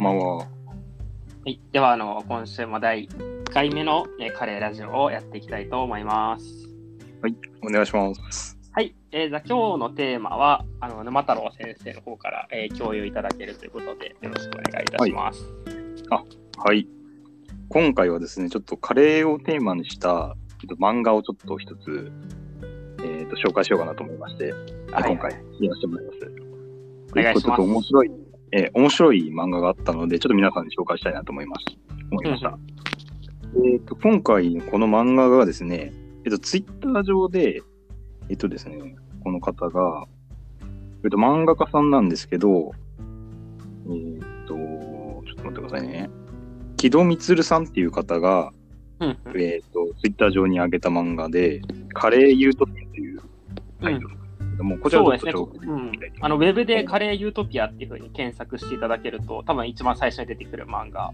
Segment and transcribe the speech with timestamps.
[0.00, 0.36] んばんは。
[0.38, 0.46] は
[1.46, 6.68] い、ではあの今週も第1回目の、えーカレーラジオをやっていきたいと思います。
[7.62, 8.58] お願いします。
[8.72, 15.44] はい、えー、じゃあ今日のテーマはあの沼太郎先生の方から、えー共有いただけるということでよろしくお願いいたします。
[16.58, 16.86] はい。
[17.68, 22.10] 今回はですね、ちょっとカレーをテーマにしたちょっと漫画をちょっと一つ、
[23.02, 24.52] えー、と紹介しようかなと思いまして、
[24.92, 26.18] はい今回言わせてもらいます。
[27.12, 28.10] お願いしますちょっと面白い、
[28.52, 31.64] えー面白い漫画があったので、ちょっと皆さんに紹介したいなと思います。
[32.10, 32.58] 思いました。
[33.72, 35.92] えっ、と、今回この漫画がですね、
[36.24, 37.62] えっ、と、ツイッター上で、
[38.28, 40.06] えっ、とですね、この方が、
[41.04, 42.72] えっ、と、漫画家さんなんですけど、
[43.88, 46.10] えっ、と、ちょっと待ってくださいね。
[46.76, 48.52] 木戸光さんっていう方が、
[49.00, 51.60] えっ、と、ツイッター上に上げた漫画で、
[51.92, 53.20] カレーユートピアという
[53.80, 54.19] タイトル
[54.60, 61.12] ども、こちらそうですね、ちょっと紹介うんしたいと思いますあのウェブでカレーユートピアっていうふうに検索していただけると、多分一番最初に出てくる漫画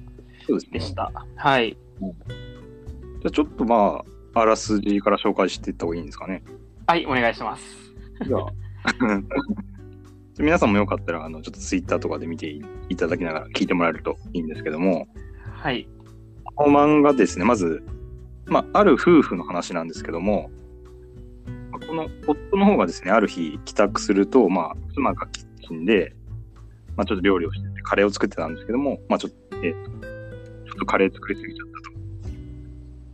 [0.70, 1.12] でした。
[1.36, 1.77] はい。
[2.00, 6.42] じゃあちょっとまあ、あらすじから紹介していった方がいいんですかね。
[6.86, 7.62] はい、お願いします。
[8.27, 8.47] じゃあ、
[10.39, 12.48] 皆さんもよかったら、あの、ちょっとツイッターとかで見て
[12.89, 15.08] いただきながら聞いてもらえるといいんですけども、
[15.42, 15.89] はい。
[16.55, 17.83] この漫画ですね、まず、
[18.47, 20.55] まあ、ある夫婦の話なんですけども、まあ
[21.78, 26.14] この夫の方がですね、ある日帰宅すると、まあ、妻がキッチンで、
[26.96, 31.96] まあ、ちょっと料理をしてて、カレーを作ってたんですけども、まあ、ちょっと、えっと、ちょっとカレー作りすぎちゃったと。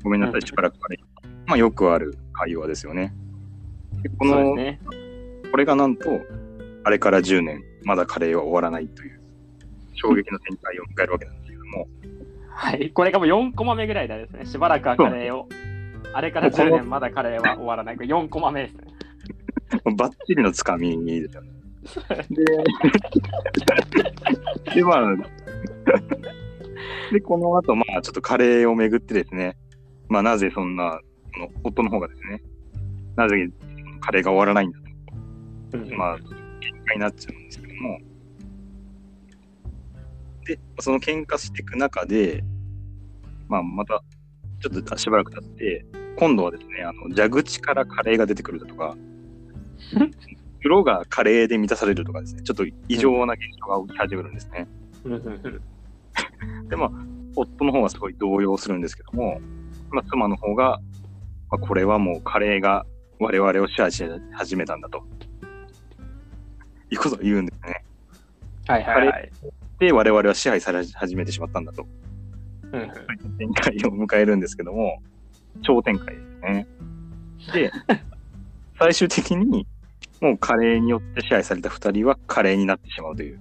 [0.05, 1.29] ごめんなさい、しばらくカレー。
[1.47, 3.15] まあ、よくある会話ですよね。
[4.03, 4.81] でこの、ね。
[5.51, 6.21] これがなんと、
[6.85, 9.21] あれから10年、まだカレーは終わらないという、
[9.95, 11.89] 衝撃の展開を迎えるわけなんですけども、
[12.55, 15.49] はい、これがもう4コマ目ぐらいでですね、しばらくはカレーを、
[16.15, 17.97] あれから10年まだカレーは終わらない。
[17.97, 18.93] これ4コマ目ですね。
[19.97, 21.51] バッチリのつかみですよね。
[22.31, 22.45] で、
[24.75, 25.17] で、まあ、
[27.13, 29.57] で、この後、まあ、ちょっとカレーをめぐってですね、
[30.09, 31.01] まあ、なぜそんな、
[31.35, 32.43] この夫の方がですね、
[33.17, 33.49] なぜ
[34.01, 34.79] カレーが終わらないんだ
[35.71, 37.99] と、まあ、喧嘩になっちゃうんですけども、
[40.47, 42.45] で、その喧嘩していく中で、
[43.49, 44.03] まあ、また、
[44.61, 45.85] ちょっとしばらく経って、
[46.17, 48.97] 今度はですね、あの蛇口からカレーが出てくるだとか、
[50.59, 54.69] 風呂がカレーで満たされるとかですね、ちょっと異常な現象が起き始めるんですね。
[56.69, 56.91] で、まあ、
[57.35, 58.81] 夫の方はすごい動揺するん。
[58.81, 59.41] ですけども、
[59.91, 60.81] まあ、妻の方が、
[61.51, 62.87] まあ、これはもうカレーが
[63.19, 64.81] 我々を支配し始めたん。
[64.81, 65.05] だと。
[66.91, 67.47] いうことを言うん。
[67.47, 67.85] ですね。
[68.67, 69.33] はいはいはい。
[69.79, 71.65] で、我々は支配され始めてしまったん。
[71.65, 71.87] だと。
[72.73, 72.91] うん。
[73.39, 74.41] 展開を迎えるん。
[74.41, 75.03] ですけども、
[75.63, 76.67] 超展開ですね。
[77.53, 77.73] で、
[78.79, 79.67] 最終的に、
[80.21, 83.41] もうカレーによって支配された二人はカレーになってしまうという、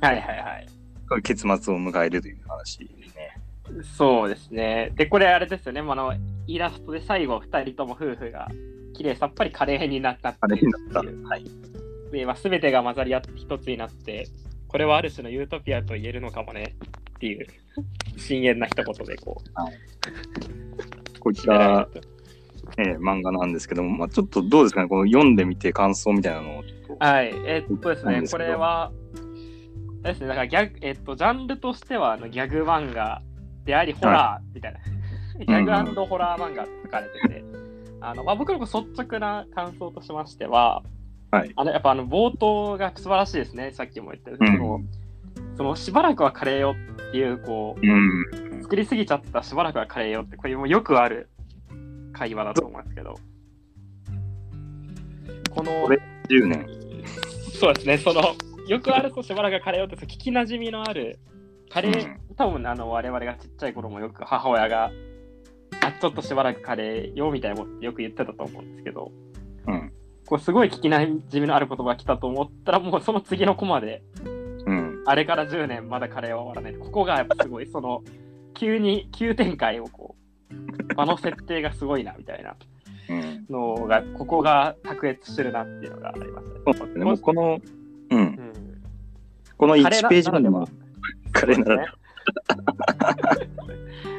[0.00, 0.66] はいはいはい。
[1.08, 3.38] そういう結末を迎えるという話ですね。
[3.82, 4.92] そうですね。
[4.94, 6.14] で、これあれですよね、あの
[6.46, 8.50] イラストで最後2人とも夫婦が
[8.94, 11.10] 綺麗さっぱりカレーになったってカレーになった。
[11.10, 11.44] いうはい。
[12.12, 14.28] で、まあ、全てが混ざり合って一つになって、
[14.68, 16.76] これはある種のユートピアと言えるのかもね
[17.16, 17.46] っていう、
[18.16, 20.95] 深淵な一言でこう、
[21.26, 21.88] こういった。
[22.78, 26.64] えー漫画なんですけども、まあ、ちょっとどうですかね、この読んでみて感想みたいなのを。
[26.98, 28.90] はい、えっとですね、これは、
[30.02, 33.22] ですね、だからギャグ、えっと、ジャンルとしてはあのギャグ漫画
[33.64, 34.80] であり、ホラーみたいな、
[35.38, 37.44] ギャグホラー漫画って書かれてて、
[38.00, 40.82] あのまあ、僕の率直な感想としましては、
[41.30, 41.52] はい。
[41.54, 44.44] あのやっぱあの冒頭が素晴らしいですね、さっきも言ったよう
[44.78, 44.88] ん
[45.56, 46.74] そのしばらくはカレーよ
[47.08, 48.45] っていう、こうん。
[48.58, 51.28] う、作りすぎちゃったしばらくはカレーよって、これもよくある
[52.12, 53.14] 会話だと思うんですけど、
[55.50, 56.66] このこれ、10年。
[57.58, 58.22] そうですね、その、
[58.68, 61.18] よくあるとしばらくカレーをって、聞きなじみのある、
[61.70, 64.90] カレー、多分あの我々がちっちゃい頃もよく母親が、
[65.82, 69.12] あちょっとしばらくカレーよみたいなことよく言ってたと思うんですけど、
[69.66, 69.92] うん。
[70.26, 74.02] こうすごい聞きなじみのある言葉が来たと思ったら、もうその次のコマで、
[74.66, 75.02] うん。
[75.06, 76.74] あれから10年まだカレーは終わらない。
[76.78, 78.02] ここがやっぱすごい、その、
[78.56, 80.16] 急に急展開をこ
[80.50, 82.56] う、場の設定がすごいなみたいな
[83.08, 83.46] うん。
[83.48, 86.60] のが、ここが卓越してるなっていうのがありますね。
[86.64, 87.04] そうですね。
[87.04, 87.60] もうこの、
[88.10, 88.18] うん。
[88.18, 88.52] うん
[89.58, 90.66] このカレー1ページ目では、
[91.32, 91.96] カレーならでは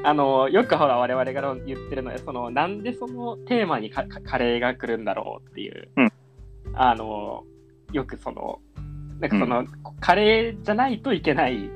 [0.09, 4.01] あのよくほら我々が言ってるのはそのなんでそのテーマにカ
[4.37, 6.11] レーが来るんだろうっていう、うん
[6.73, 7.43] あの
[7.93, 8.59] よくその
[9.19, 9.65] なんかその、
[9.99, 11.69] カレーじゃないといけない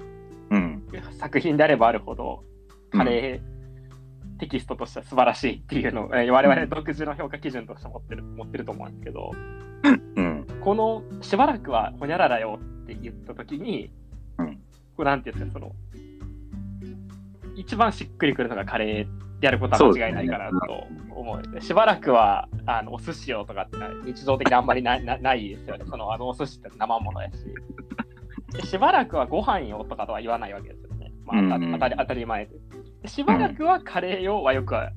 [0.49, 0.83] うん。
[1.13, 2.43] 作品であればあるほど
[2.91, 9.31] カレーテキストとしては素晴らしいっていうのを、えー我々独自の評価基準として持ってる 持ってると思うんですけど
[10.15, 10.47] うん。
[10.61, 13.91] このしばらくはほにゃららよって言った時に、
[14.37, 14.59] うん
[14.97, 15.71] うなんていうんですか、その、
[17.55, 21.41] 一番しっくりくるのがカレーであることは間違いないかなと思う。
[21.51, 25.85] でしばらくはあのお寿司をとかって日常的にあんまりな なないですよね。
[25.87, 27.37] そのあのお寿司って生ものやし。
[28.53, 31.11] でしばらくはご飯よとかとは言わないわけですよね。
[31.25, 31.59] まあ、
[31.97, 32.59] 当たり前でで。
[33.05, 34.89] しばらくはカレーよはよくあ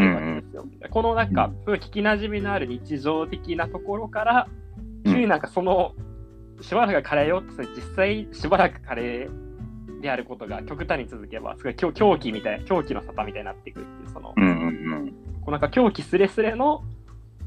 [0.00, 0.64] るわけですよ。
[0.90, 4.48] このなんか、すごい聞きなじみのある日常的なところから、
[5.04, 5.94] 急になんかその、
[6.60, 15.08] しばらくはカレーよって実際しばらくカレーであることが極端に続けば、すごい狂狂気みたいな、狂気の沙汰みたいになってくるっていう、その、うんうん
[15.40, 16.84] こうなんか狂気すれすれの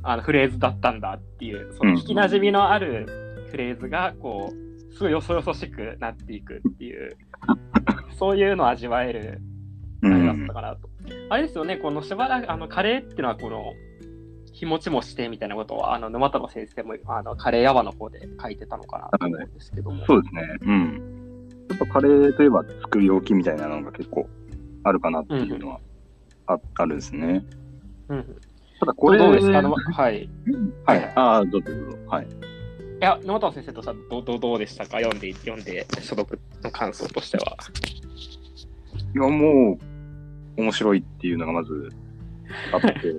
[0.01, 7.15] あのフレーズだったんだっていう、その聞きなじみのあるフレーズが、こう、すごいよそよそしくなっていくっていう、
[8.17, 9.50] そういうのを味わえるうん。
[10.03, 10.89] あれだうんったかなと。
[11.29, 13.73] あれですよね、このしばらく、あの、カレーっていうのは、この、
[14.53, 20.05] 日持ちもしてみたいなことを、あの、沼太郎先生も、あの、カレーヤワの方で書いてたのかなと思うんですけども。
[20.05, 20.41] そうですね。
[20.61, 21.47] うん。
[21.69, 24.27] やっぱカレーといえば作り置きみたいなのが結構
[24.83, 25.79] あるかなっていうのは
[26.47, 27.45] あ,、あるんですね。
[28.09, 28.23] うん。
[28.79, 29.59] ただここれれ、どうですか？
[29.59, 30.23] あのはい。
[30.23, 30.29] い
[30.85, 31.11] はい。
[31.15, 31.97] ああ、どうぞどうぞ。
[32.07, 32.27] はい。
[32.99, 34.97] や、沼太郎先生としてはどうどうどうでしたか？
[34.99, 37.57] 読んで、読んで、所読の感想としては。
[39.15, 39.77] いや、もう、
[40.57, 41.89] 面白いっていうのがまず
[42.71, 43.15] あって、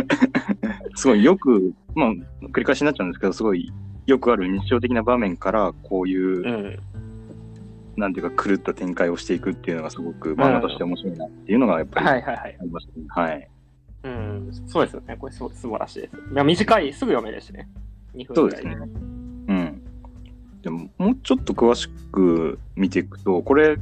[0.96, 2.12] すごいよく、まあ、
[2.46, 3.72] 繰り返しになっちゃうんですけど、すごい
[4.06, 6.78] よくある日常的な場面から、こういう、うん。
[7.96, 12.58] なんていうか、狂った展開をしていくっていうのがすごく漫画として面白いなっていうのがやっぱりあはいはいはい。
[12.62, 13.06] りましたね。
[13.08, 13.48] はい。
[14.04, 14.48] うん。
[14.66, 15.16] そうですよね。
[15.18, 16.16] これす素晴らしいです。
[16.16, 17.68] いや、短い、すぐ読めるしね。
[18.14, 18.88] 2分ぐらいそうですね。
[19.48, 19.82] うん。
[20.62, 23.76] でも、もうちょっと詳しく見ていくと、これ、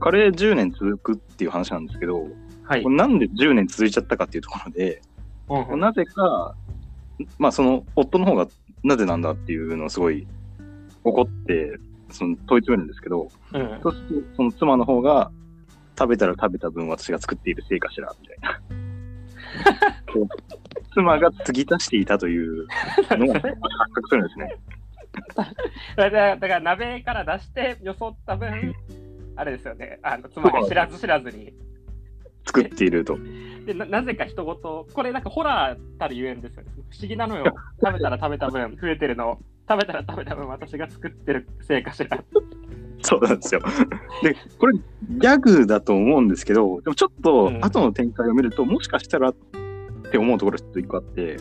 [0.00, 2.26] カレー10年続くっていう話なんですけど、
[2.64, 5.00] はいなんで10年続いちゃったかっていうところで、
[5.48, 6.54] うんうんなぜか、
[7.38, 8.46] まあその夫の方が
[8.84, 10.26] なぜなんだっていうのをすごい
[11.04, 11.78] 怒って、
[12.10, 15.30] その問い詰めるんですけど、うんそうするとその妻の方が、
[15.98, 18.60] 食べたら食べた分私が作っているせいかしら、みたいな。
[20.94, 22.66] 妻が継ぎ足していたという
[23.10, 23.52] のが発
[23.94, 24.56] 覚するんですね。
[25.96, 28.74] だから鍋から出してよそった分、
[29.38, 31.54] あれですよね、あの妻が知らず知らずに。
[32.44, 33.16] 作っていると。
[33.66, 36.70] でななぜか人ごと、これなんかホラーたるゆえんですよね。
[36.90, 37.54] 不思議なのよ。
[37.80, 39.38] 食べたら食べた分、増えてるの。
[39.68, 42.24] 食べたら食べた分、私が作ってるせいかしら。
[43.02, 43.60] そうなんですよ。
[44.22, 49.36] で、これ、ギャグだと思うんですけど、でもちょっとうん後の展開を見ると、もしかしたらっ
[50.10, 51.36] て思うところがちょっと一個あって、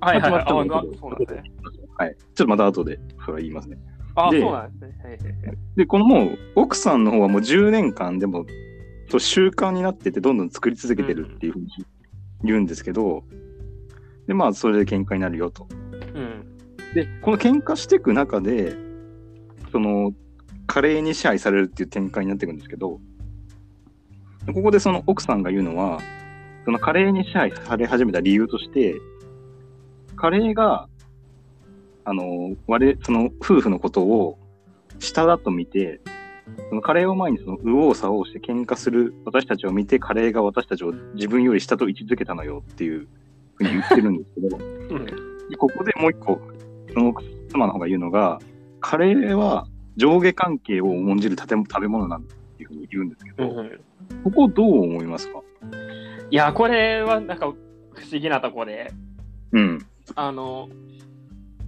[0.00, 0.44] はいはいはい。
[0.44, 2.16] はい。
[2.16, 3.76] ちょっとまた後でそれは言いますね。
[4.14, 4.94] あ、でそうなんですね。
[5.02, 8.44] はいはいはいで、このもう、奥さんの方はもう10年間でも、
[9.18, 11.68] 習慣になってて、どんどん作り続けてるっていうふうに
[12.44, 13.24] 言うんですけど、
[14.26, 15.66] で、まあ、それで喧嘩になるよと。
[16.14, 16.44] うん。
[16.94, 18.76] で、この喧嘩していく中で、
[19.72, 20.12] その、
[20.66, 23.00] カレーに支配されるっていう展開になっていくんですけど、
[24.52, 26.00] ここでその奥さんが言うのは、
[26.64, 28.94] そのカレーに支配され始めた理由として、
[30.16, 30.88] カレーが、
[32.04, 34.38] あの、我々、その夫婦のことを
[34.98, 36.00] 下だと見て、
[36.68, 43.08] そのカレーを前にその右往左往して喧嘩する私たちを見て、カレーが私たちを自分より下と位置づけたのよっていう
[43.54, 44.56] ふうに言ってるんですけど、
[44.90, 45.06] うん。
[45.48, 46.40] でここでもう一個、
[46.92, 47.14] その
[47.48, 48.40] 妻の方が言うのが、
[48.80, 53.80] カレーは上下関係を重んじる食べ食べ物なんだっていうふうに言うんですけど、うん
[54.24, 55.40] ここどう思いますか？
[56.30, 57.52] いや、これはなんか不
[58.10, 58.92] 思議なとこで、
[59.52, 59.86] うん。
[60.16, 60.68] あの、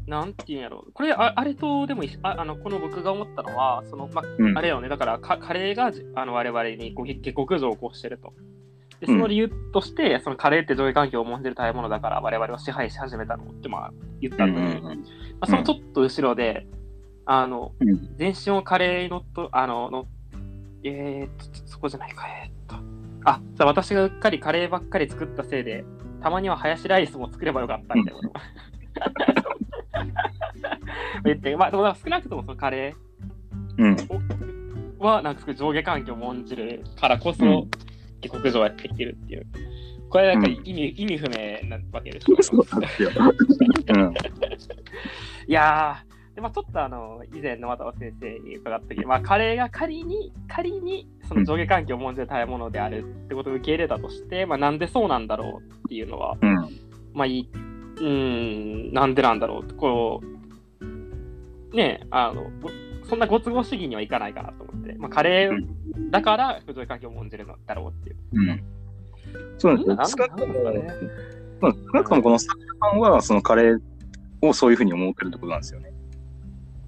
[0.07, 0.85] なんていうんやろ。
[0.93, 4.59] これあ、あれとでもああの、この僕が思ったのは、その、まうん。
[4.59, 8.33] あれよね、だからカカレーがじあの我々にこう下克上を起こしてると。
[9.01, 15.03] で、その理由として、そのカレーって上下関係を重んじる食べ物だから我々を支配し始めたのってまあ言ったのに、うんうんま
[15.41, 16.67] あ、そのちょっと後ろで、
[17.25, 18.17] あの、うん。
[18.17, 20.07] 全身をカレーのと、あの、の
[20.85, 22.85] えー、っと、そこじゃないか、えー、っと。
[23.25, 25.85] あ、じゃあ私がうっかりカレーばっかり作ったせいで、
[26.21, 28.21] たまにはハヤシライスも作ればよかったみたいな。
[31.25, 32.95] 言って、まあ、でも少なくともそのカレ
[33.79, 33.95] うん。
[33.95, 34.09] ー
[34.99, 37.71] は、なんか上下関係を重んじるからこそ、うん
[38.23, 39.47] 下克上やってきてるっていう。
[40.09, 42.37] これなんかうん意味,、意味不明なわけですよ。
[42.41, 43.11] そうですよ。
[43.89, 44.15] うん。
[45.49, 56.55] いやー、でまあ、ちょっとあの以前の渡辺先生に伺った時、まあ、カレーが仮に仮にその上下関係を重んじる食べ物であるってことを受け入れたとして、まあ、なんでそうなんだろうっていうのは、うん。
[57.13, 57.49] まあいい、
[58.03, 60.21] うーん、なんでなんだろうって、こ
[61.73, 62.71] う、ねえあの、ご
[63.09, 68.17] そんなご都合主義にはいかないかなと思って、まあ、カレーだから上下関係を重んじるのだろうっていう。
[68.33, 68.63] うん。
[69.59, 73.81] そうなんですねまあ少なくともこの作家さんは、そのカレー
[74.41, 75.93] をそういうふうに思ってるってことなんですよね。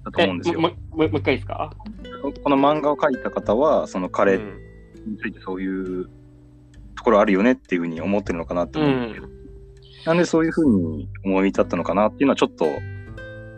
[0.03, 0.59] だと思うんですよ。
[0.59, 1.71] もう一回いいですか？
[2.43, 6.09] この漫画を描いた方は、そのカレーうんについてそういう
[6.95, 9.27] ところあるよねっていうふうに思ってるのかなって思うんですけど、
[10.05, 12.65] なんでそういうふうに思い立ったのかなっていうのはちょっと、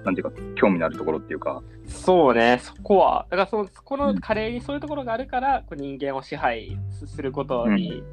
[0.04, 8.04] なんていうか、興味のあるところっていうか、そうね、そこは、だからそのそこのカレーにそういうところがあるから、こう人間を支配することに,、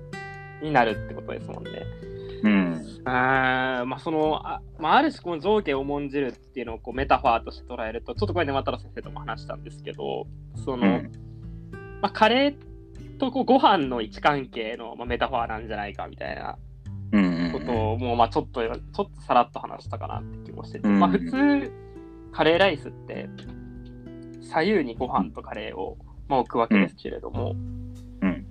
[0.63, 1.71] になるってことですもんね。
[2.45, 3.01] うん。
[3.07, 10.27] あーまあそのあ,、まあ、ある種この上下を重んじるっていうのをこうメタファーとして捉えるとちょっとこれね渡良先生とも話したんですけど
[10.65, 11.13] その、うん。
[12.03, 16.64] まあ、カレーとこうご飯の位置関係の、まあ、メタファーなんじゃないかみたいなうんうん
[17.59, 21.01] ことをもうまあちょっとちょっとさらっと話したかなって気もしてて、うん。
[21.01, 21.73] まあ普通
[22.33, 23.29] カレーライスって
[24.43, 25.97] 左右にご飯とカレーを、
[26.29, 27.55] まあ、置くわけですけれども、
[28.23, 28.47] うん。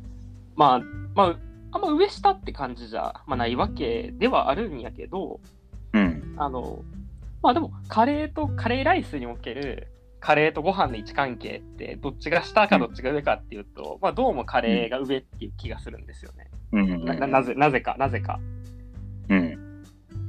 [0.56, 0.82] まあ
[1.16, 1.40] まあ
[1.72, 5.40] あんま上下って感じじゃ、まあ、ないわけではあるんやけど
[5.94, 6.36] うん。
[6.38, 6.84] あの
[7.42, 9.90] まあでもカレーとカレーライスにおける
[10.24, 16.50] カレーとご飯の位置関係ってどっちが下かどっちが上かっていうと、まあどうもカレーが上っていう気がするんですよね。
[16.72, 18.40] なななぜなぜかなぜか。
[19.30, 19.84] うん。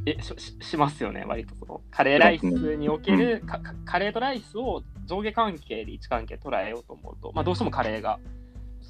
[0.07, 8.19] えしししますよね、割とそのカレーライスにおける、かかカレーとライスを上下関係で位置関係捉えようと思うと、まあ、どうしてもカレーが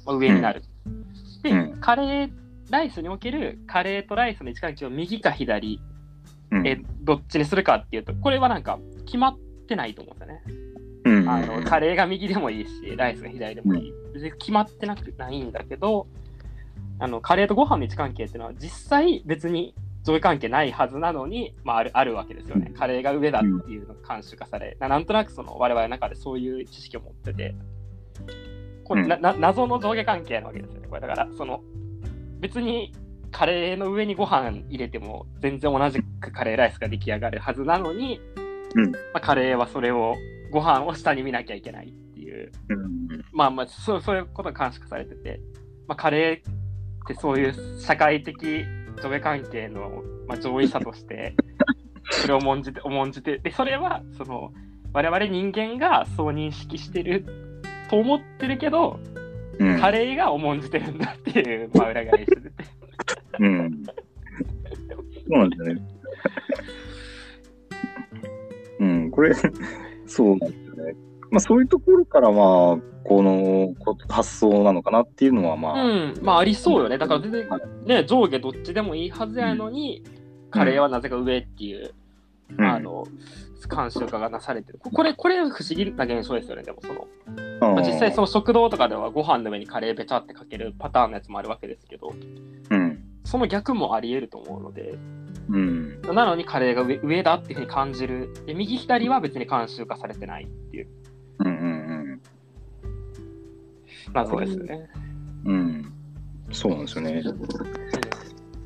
[0.05, 0.63] まあ上になる。
[1.43, 2.31] で、うんカレー
[2.69, 5.79] ライスにおけるカレーとライスの位置関係を右か左、
[6.51, 10.41] うんえどっちにするかっていうと、これはなんか決まってないと思うんですよね。
[11.05, 13.93] うんあのカレーが右でもいいし、ライスが左でもいい。
[14.13, 16.07] 別に決まってなくないんだけど、
[16.99, 22.71] あのカレーとご飯の位置関係っていうのは実際別に上下関係ないはずなのに、まあ、あるあるわけですよね。
[22.77, 27.55] カレーが上だっていうのが慣習化され、ななんとなくその我々の中でそういう知識を持ってて、
[28.83, 29.09] これ、うん。
[29.09, 30.87] なな謎の上下関係なわけですよね。
[30.87, 31.63] これだから、その
[32.39, 32.93] 別に
[33.31, 38.21] カレーの上にご飯入れても全然同じくカレーライスが出来上がるはずなのに、
[38.75, 38.91] うん。
[38.91, 40.13] まあ、カレーはそれを
[40.51, 43.25] ご飯を下に見なきゃいけないっていう、うん。
[43.31, 45.41] まあまあそうそういうことが監視化されてて、
[45.87, 48.35] まあ、カレーってそういう社会的
[49.01, 51.35] 上下関係の、まあ、上位者として
[52.11, 54.51] それを重んじて重んじてでそれはその
[54.93, 57.25] 我々人間がそう認識してる
[57.89, 58.99] と思ってるけど、
[59.59, 62.51] うんカレーが重んじてるんだっていう、 まあ、裏返してて。
[63.39, 63.83] うん。
[63.85, 63.91] そ
[65.27, 65.81] うなんですよね。
[68.79, 69.33] うん、これ、
[70.05, 70.37] そう。
[71.35, 76.97] まあ、そういうところから、まあ、このこ発想なのかなっていうのは、まあ、うん、まあありそうよね。
[76.97, 80.01] だから全然はね、上下どっちでもいいはずやのに、
[80.49, 81.93] カレーはなぜか上っていう、
[82.57, 83.05] うんあの、
[83.67, 84.79] 慣習化がなされてる。
[84.79, 87.05] これ、これ不思議な現象ですよね、でもその。
[87.59, 92.13] まあ、実際その食堂とかではご飯の上にカレーべちゃってかけるパターンのやつもあるわけですけど、
[92.69, 93.03] うん。
[93.25, 94.97] その逆もあり得ると思うので、
[95.49, 96.01] うん。
[96.01, 98.33] なのにカレーが上上だっていうふうに感じる。
[98.45, 100.87] で、右左は別に慣習化されてないっていう
[101.39, 101.47] うん。
[101.47, 102.21] うん。
[104.13, 104.89] 謎ですよね。
[105.45, 105.55] うん。
[105.55, 105.93] うん。
[106.51, 107.23] そうなんですよね。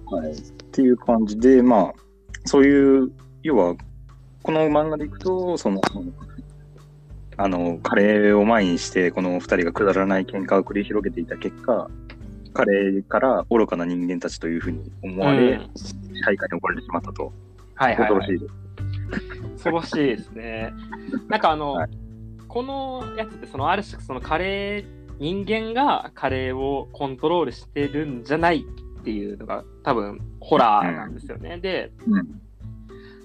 [0.06, 0.32] はい。
[0.32, 0.36] っ
[0.72, 1.94] ていう感じで、まあ、
[2.46, 3.12] そういう、
[3.44, 3.76] 要は、
[4.44, 5.82] この漫画でいくと、その、
[7.38, 11.90] あの、カレーを前にして、この二人がくだらない喧嘩を繰り広げていた結果、
[12.54, 17.32] カレーから愚かな人間たちというふうに思われ、うん支配下に置かれてしまったと。
[17.76, 18.36] はいはい、はい恐ろし。
[18.36, 18.54] いです。
[19.54, 20.74] 恐ろしいですね。
[21.30, 22.09] なんかあの、はい
[22.50, 24.86] このやつってそのある種そのカレー
[25.20, 28.66] 人間がカレーをコントロールしてるんじゃない
[29.00, 31.58] っていうのが多分ホラーなんですよね。
[31.60, 32.42] でうん。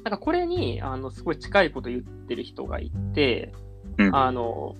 [0.04, 3.52] なんかこれにあのすごい近いこと言ってる人がいて、
[3.98, 4.76] うんあの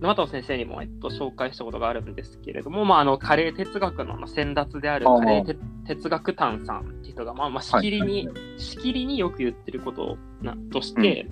[0.00, 8.26] 沼藤先生にも、えっと、紹介したことがあるんですけれども、まあ、あのカレー哲学の先達であるカレーて哲学炭さんっていう人が、まあまあ、しきりに、
[8.56, 11.28] しきりによく言ってることなとして、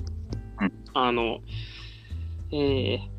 [0.60, 1.38] うんうんあの、
[2.52, 3.18] えー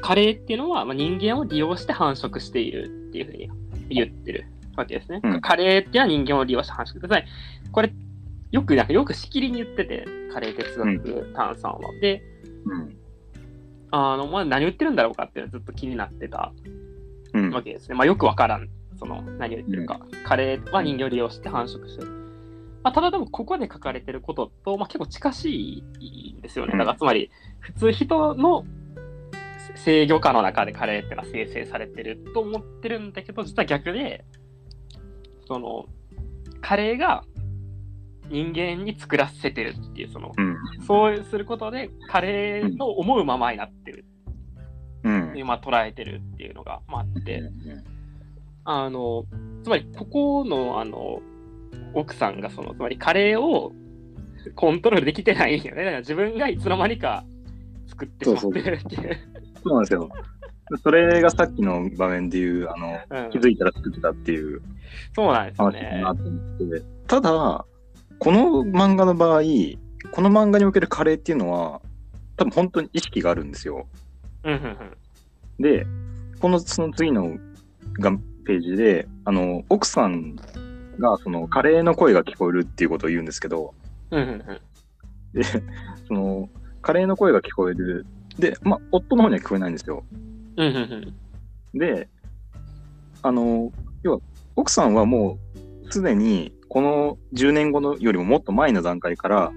[0.00, 3.50] カレーっていうのは、まあ、人間を利用して繁殖しているっていうふうに
[3.90, 5.20] 言ってるわけですね。
[5.22, 7.26] うんカレーっていうのは人間を利用して繁殖ください。
[7.70, 7.92] これ、
[8.50, 11.78] よく、なんかよくしきりに言ってて、カレー哲学炭さんは。
[12.00, 12.22] で、
[12.64, 12.96] うん。
[13.90, 16.52] あの、まあ、何言ってるんだろうかっていうのはずっと気になってた
[17.34, 17.50] うん。
[17.50, 17.94] わけですね。
[17.94, 20.00] まあ、よくわからん、その、何を言ってるか。
[20.24, 22.23] カレーは人間を利用して繁殖してる。
[22.84, 26.72] まあ、ただでも、ここで書かれてることと、まあ、結構近しいんですよね。
[26.76, 28.66] だから、つまり、普通人の
[29.74, 34.26] 制御下の中でカレーってのは生成されてると思ってるんだけど、実は逆で、
[35.48, 35.86] その、
[36.60, 37.24] カレーが
[38.28, 40.56] 人間に作らせてるっていう、その、うん。
[40.86, 44.04] そうすることで、カレーの思うままになってる
[45.04, 45.32] うん。
[45.32, 47.42] でまあ、捉えてるっていうのが、まあ、あって、
[48.64, 49.24] あの、
[49.62, 51.22] つまり、ここの、あの、
[51.94, 53.72] 奥さんが、その、つまり、カレーを
[54.54, 55.84] コントロールできてないんよね。
[55.84, 57.24] だから自分がいつの間にか、
[57.86, 59.18] 作ってしまってるっていう。
[59.62, 60.08] そうなんですよ。
[60.82, 64.62] それがさっきの場面でいう、あの、うん気づいたら作ってたっていう
[65.14, 66.14] そうなんですねな。
[66.14, 67.64] と思って、ただ、
[68.18, 69.42] この漫画の場合、
[70.12, 71.80] この漫画におけるカレーっていうのは、
[72.36, 73.86] 多分本当に意識があるんですよ。
[74.44, 74.76] うんうんうん
[75.60, 75.86] で、
[76.40, 77.38] このその次の
[78.00, 78.10] が
[78.44, 80.36] ページで、あの、奥さん
[80.98, 83.74] がそのカレーの声が聞こえるっていうことを言うんですけど、
[84.10, 84.60] うんうんうん
[85.34, 85.42] で、
[86.06, 86.48] その、
[86.80, 88.06] カレーの声が聞こえる。
[88.38, 90.04] で、まあ、夫の方には聞こえないんですよ。
[90.56, 91.14] うんうんうん
[91.76, 92.08] で、
[93.20, 93.72] あの、
[94.04, 94.20] 要は、
[94.54, 95.38] 奥さんはも
[95.86, 99.52] う、すでに、この10年後のよりももっと前の段階から、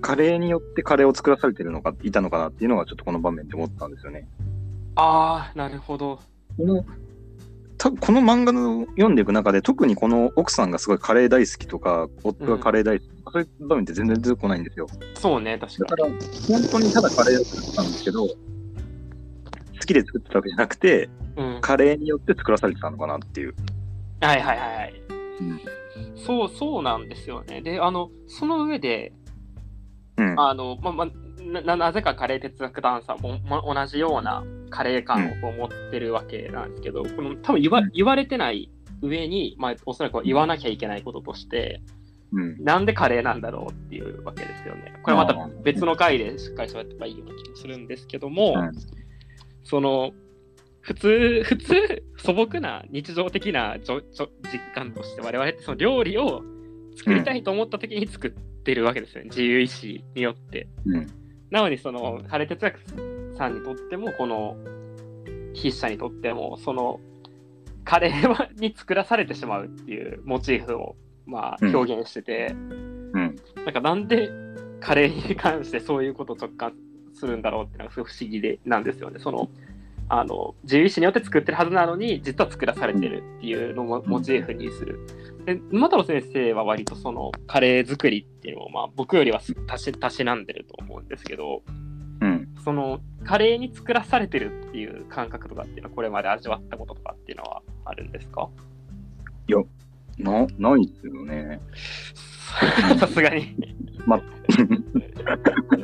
[0.00, 4.28] カレーによってカレーを作らされてるのか、いたのかなっていうのが、ちょっとこの場面で思ったんですよね。
[4.94, 6.20] ああ、なるほど。
[6.56, 6.84] この、
[7.78, 14.86] たこの漫画の読んでいく中で、特にこの奥さんがすごいカレー大好きとか、夫がカレー大好きとか、そういう場面って全然出てこないんですよ。
[15.14, 16.08] そうね、確かだから、
[16.48, 18.34] 本当にただカレーを作ってたんですけど、好
[19.86, 21.44] きで作ってたわけじゃなくて、に。
[21.44, 21.60] うん。
[21.60, 23.54] カレーによって作らされてたのかなっていう。
[24.20, 25.02] はいはいはいはい。
[25.40, 25.60] うん
[26.16, 27.60] そう、そうなんですよね。
[27.62, 29.12] で、あの、その上で、
[30.16, 30.40] うん。
[30.40, 31.08] あの、ま、ま、
[31.48, 38.70] ななぜかカレー哲学ダンサーも、ま、同じようなカレー感を持ってるわけなんですけど、この多分言わ言われてない
[39.02, 41.82] 上に、まあ、おそらく言わなきゃいけないこととして、
[42.32, 42.62] うん。
[42.62, 45.00] なんでカレーなんだろうっていうわけですよね。
[45.02, 48.72] これまた別の回でしっかり喋ってばいいような気もするんですけども、うん
[49.64, 50.12] その、
[50.80, 56.42] 普通、普通、素朴な日常的なじょじょ実感として我々ってその料理を
[56.96, 59.28] 作りたいと思った時に作ってるわけですよね。
[59.28, 60.68] 自由意志によって。
[60.86, 61.06] うん。
[61.50, 62.78] なのにその、ハレ哲学
[63.36, 64.56] さんにとっても、この
[65.54, 67.00] 筆者にとっても、その、
[67.84, 72.54] カレーはに作らされてしまうっていうモチーフを、まあ、うん表現してて、う
[73.18, 73.36] ん。
[73.64, 74.30] なんかなんで
[74.80, 76.74] カレーに関してそういうことを直感
[77.14, 79.18] するんだろうっていうのがすごい不思議でなんですよね。
[79.18, 79.48] その
[80.10, 84.98] あの自由意志によって作ってるはずなのに実は作らされてるっていうのをモチーフにする。
[85.44, 91.62] で沼太郎先生は割とそのカレー作りっていうのを、まあ、僕よりはたしたしなんでると思うんですけど
[92.20, 92.48] うん。
[92.64, 98.48] そのカレーに作らされてるっていう感覚とかっていうのはこれまで味わったこととかっていうのはあるんですか？
[100.18, 101.60] な、ないですよね。
[102.98, 103.54] さすがに。
[104.06, 104.20] ま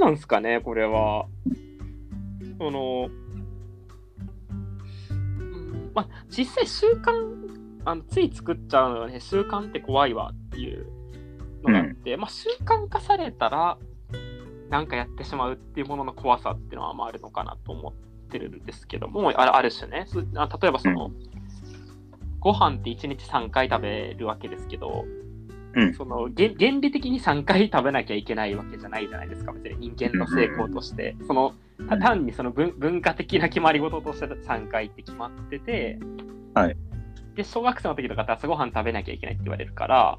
[0.00, 1.26] なんすかね、これは。
[2.58, 3.08] その、
[5.10, 7.12] うんまあ、実際習慣、
[7.84, 10.86] あのつい作っちゃうのよね、習慣って怖いわっていう
[11.62, 13.78] のがあって、まあ、習慣化されたら、
[14.70, 17.92] なんかやってしまうっていうものの怖さっていうのはまああるのかなと思っ
[18.30, 21.10] てるんですけども、あある種ね、例えばその、
[22.38, 25.04] ご飯って1日3回食べるわけですけど、
[25.74, 31.16] うんその原原理的に3回食べなきゃいけないわけじゃないじゃないですか、別に人間の成功として。
[31.26, 31.54] その
[31.88, 35.98] た単にその文文化的な決まり事として3回って決まってて、
[36.54, 36.76] はい
[37.34, 40.18] で小学生の時とかって朝ごはん食べなきゃいけないって言われるから、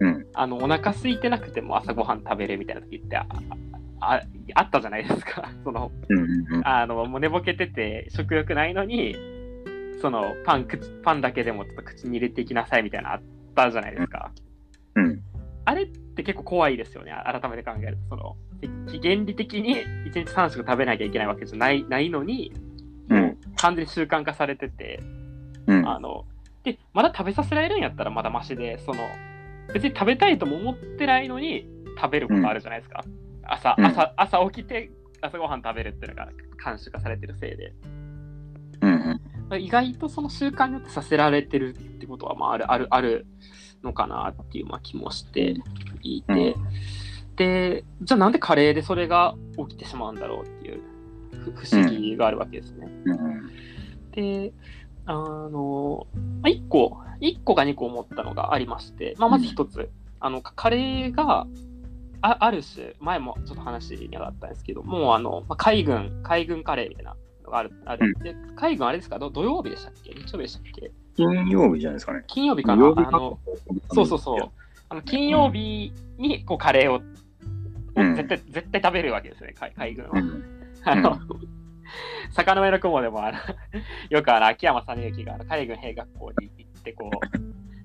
[0.00, 0.26] うん。
[0.34, 3.26] あのお腹空いてなくても朝ごはん食べるみたいな時ってあ
[4.00, 4.20] あ
[4.54, 5.50] あったじゃないですか。
[5.64, 6.18] そのうん。
[6.18, 6.54] うん。
[6.56, 6.66] うん。
[6.66, 9.16] あのもう寝ぼけてて食欲ないのに
[10.00, 13.22] そのパン口パンだけでもちょっと口に入れていきなさいみたいなのあっ
[13.54, 14.30] たじゃないですか。
[14.36, 14.53] うん。
[15.66, 18.16] あれって結構怖いですよね、改めて考えると。
[18.16, 18.36] その
[19.02, 22.52] 原理的に1日3食食べなきゃいけないわけじゃないないのに、
[23.08, 25.00] うん完全に習慣化されてて、
[25.66, 25.88] うん。
[25.88, 26.24] あの
[26.62, 29.00] でまだ食べさせられるんやったらまだマシで、その
[29.72, 33.04] 別に食べたいとも思ってないのに食べることあるじゃないですか。
[33.42, 36.30] 朝うん朝朝起きて朝ごはん食べるっていうのが
[36.62, 37.72] 慣習化されてるせいで。
[38.82, 39.20] うん。
[39.60, 43.26] 意外とその習慣によってさせられてるってことは、まあ、あるあるある
[43.84, 45.56] のかなっていうまあ気もして
[46.02, 46.56] いて、
[47.36, 49.34] でじゃあなんでカレーでそれが
[49.68, 50.80] 起きてしまうんだろうっていう
[51.52, 52.88] ふ不思議があるわけですね。
[53.04, 53.50] うん。
[54.12, 54.52] で
[55.06, 56.06] あの
[56.42, 61.46] まあ1個1個か2個思ったのがありまして、まあ、まず1つ、あのカレーが
[62.22, 69.18] あある種前もちょっと話に上がったんですけどもうあの、まあ、海軍海軍カレーみたいなのがあるある、で海軍あれですか？
[69.18, 70.14] ど土曜日でしたっけ？
[70.14, 70.90] 日曜日でしたっけ？
[71.16, 72.24] 金曜日じゃないですかね。
[72.26, 73.38] 金曜日かなあの
[73.92, 74.50] そうそうそう。
[74.88, 77.00] あの金曜日にこうカレーを、
[77.96, 80.10] うん絶対絶対食べるわけですね、海海軍は。
[80.14, 80.44] うん。
[80.84, 81.18] あの、
[82.32, 83.38] 坂の上の雲でもあの
[84.10, 87.18] よくあの秋山実之があの海軍兵学校に行ってこう、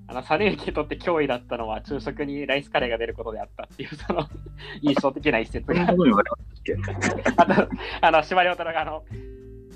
[0.08, 4.26] あの実之にとって脅威だったのは昼食にライスカレーが出ることであったっていうその
[4.82, 5.82] 印象的な一節が
[7.36, 7.68] あと、
[8.00, 9.04] あの、司馬遼太郎が、あの、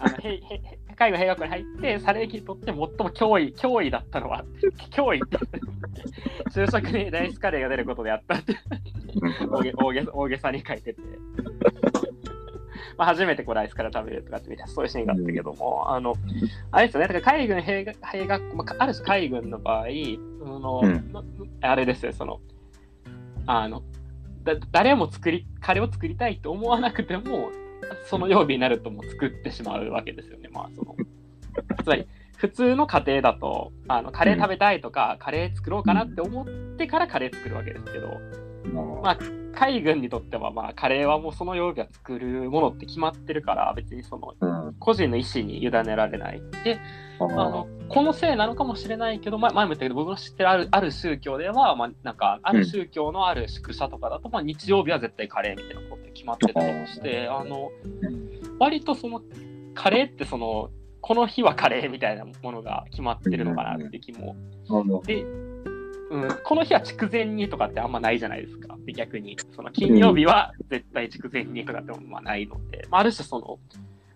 [0.01, 4.45] あのへへへ海軍兵学校に入って、サレーキにとって最も脅威、脅威だったのは、
[4.93, 5.39] 脅威って、
[6.53, 8.57] 昼食にライスカレーが出ることであったって。
[9.51, 11.01] 大げ大げ大げさに書いてて。
[12.97, 16.15] まあ初めてこうライスから食べるとかってみたいなそういうシーンがあったけども、あの、
[16.71, 19.87] あれですよね、だから海軍兵が兵学校、まあ、ある種海軍の場合、
[20.39, 21.25] その、うんま
[21.63, 22.41] あれですよ、その、
[23.47, 23.83] あの、
[24.45, 27.51] だ誰も作り、カレーを作りたいと思わなくても、
[28.07, 30.49] その曜日になるともう作ってしまうわけですよね。
[30.53, 30.97] まあ、その、
[31.83, 32.07] つまり、
[32.37, 38.21] 普通の家庭だとあのカレー食べたいとか、カレー作ろうかなって思ってからカレー作るわけですけど、
[39.03, 39.19] まあ、
[39.55, 44.75] 海軍にとっては、まあ、カレーはもうその曜日は作るものって決まってるから別にそのうん。
[44.79, 46.43] 個人の意思に委ねられない。
[46.65, 46.79] で
[47.21, 57.71] ああのこのせいなのかもしれないけど、ま、前も言ったけど僕の知ってるあるある宗教では、まあ、なんかある宗教のある宿舎とかだと、まあ、日曜日は絶対カレーみたいなことで決まってたりもしてあの
[58.59, 59.23] 割とその
[59.75, 64.35] カレーってそのこの日はカレーみたいなものが決まってるのかなって気も。
[65.05, 68.75] で、うん、この日は筑前煮とかってあんまないじゃないですか。
[68.87, 69.37] で逆に。
[69.55, 73.59] その金曜日は絶対筑前煮とかってもまあないので、まあ、ある種その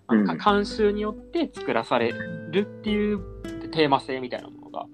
[0.08, 3.20] あのうん慣習によって作らされるっていう
[3.70, 4.86] テーマ性みたいなものが、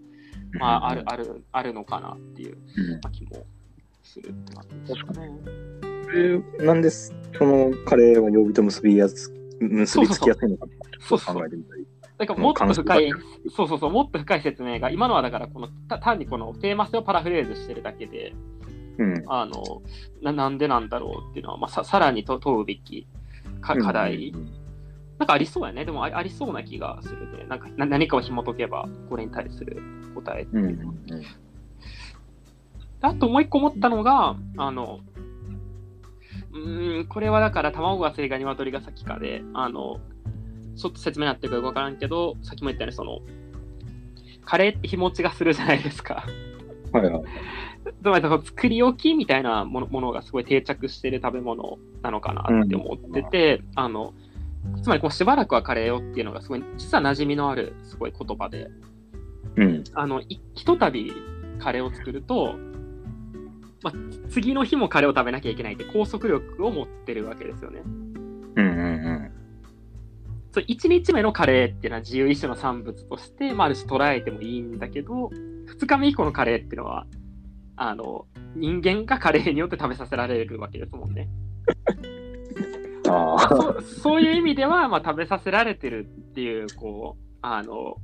[0.59, 3.47] まあ、あるあるあるのかなっていううんまあ気も
[4.03, 5.31] するって感じですかね。
[6.05, 10.67] これなんですそのカレーは曜日と結びやす結びつきやすいのか
[11.01, 11.87] そうそう考えてみたり。
[12.17, 13.11] だからもっと深い、
[13.55, 18.33] そうそうそう、もっと深い説明が、今のはだからこの、た単にこのテーマ性をパラフレーズしてるだけで、
[18.99, 19.25] うん。
[19.27, 19.83] あの
[20.23, 23.09] ななんでなんだろうっていうのは、まあ、ささらにと問うべき
[23.61, 24.33] か課題、
[25.19, 25.85] なんかありそうやね。
[25.85, 27.45] でもあありそうな気がするね。
[27.49, 29.83] なんかな何かを紐解けば、これに対する
[30.15, 30.71] 答えってうん。
[30.71, 30.95] いうの。
[33.01, 35.01] あともう一個思ったのが、あの、
[36.53, 40.01] うーん、これはだから卵が先か鶏が先かで、あの、
[40.77, 43.21] ちょっと説明になってるかよくわからんけど、さっきも言ったように、その、
[44.45, 46.25] カレーって日持ちがするじゃないですか。
[46.93, 47.23] はいはい。
[48.03, 54.15] つまり作り置きみたいなものものがすごい定着してる食べ物なのかなって思ってて、あの、
[54.83, 58.71] つまりこうしばらくはカレーをっていうのがすごい、実は馴染みのあるすごい言葉で、
[59.57, 59.85] うん。
[59.95, 61.13] あの、いひとたび
[61.59, 62.57] カレーを作ると、
[63.83, 63.95] まあ、
[64.31, 67.83] 次の日もカレーを食べなきゃいけないって拘束力を持ってるわけですよね。
[67.85, 69.31] うんうん
[70.55, 75.31] そう1日目のカレーっていうのは自由意志の産物として、まあ、ある種捉えてもいいんだけど、
[75.77, 77.09] 2日目以降のカレーっていうのは、
[77.75, 81.29] あの、人間がカレーによって食べさせられるわけですもんね。
[83.15, 83.29] うん。
[83.31, 83.49] ああ。
[83.49, 87.97] そうそういう意味では、まあ、食べさせられてるっていう、こう、あの、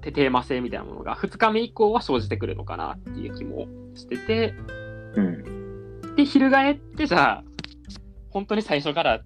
[0.00, 4.54] テテーマ性みたいなものが2日目以降は生じてくるのかなっていう気もしてて、
[5.16, 6.14] うん。
[6.16, 7.44] で、翻って、じゃあ、
[8.30, 9.22] 本当に最初から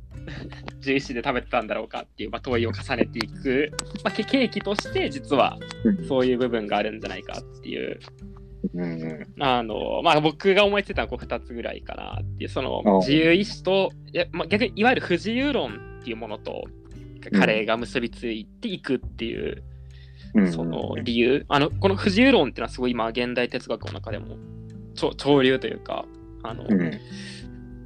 [0.81, 3.72] 獣医師で食べてたんだろうかっていう、まあ、問いを重ねていく、
[4.05, 5.59] まあ、け契機として、実は
[6.09, 7.98] そういう部分があるんじゃないかっていう、
[8.75, 9.42] うんうん。
[9.42, 16.64] あの、まあ、僕が思いついたのはこう2つぐらいかなっていう、その自由意志と、いやまあ、逆にいわゆる不自由論っていうものと、
[17.33, 19.62] カレーが結びついていくっていう、
[20.35, 20.53] うん。
[20.53, 24.37] その理由、あのこの不自由論っていうのはすごい今現代哲学の中でも
[24.94, 26.05] 超潮流というか
[26.42, 27.01] あの、うん。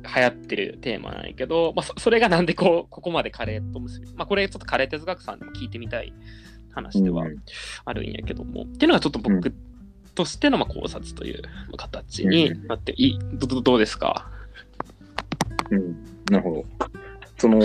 [0.05, 6.13] 流行ってるテーマなんやけど、まあ、そそれがなんでこうここまでカレーと結び、まあ、これちょっとカレー哲学さんでも聞いてみたい
[6.75, 7.25] 話では
[7.85, 9.55] あるんやけども、っていうのがちょっと僕
[10.15, 11.43] としてのまあ考察という
[11.77, 14.29] 形になって、いいどどどうですか？
[15.71, 16.05] うん。
[16.31, 16.65] なるほど。
[17.39, 17.61] その、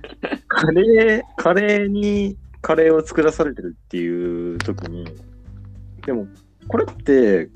[0.48, 5.06] カレー、カレーにカレーを作らされてるっていう時に、
[6.04, 6.26] でも、
[6.68, 7.48] これって、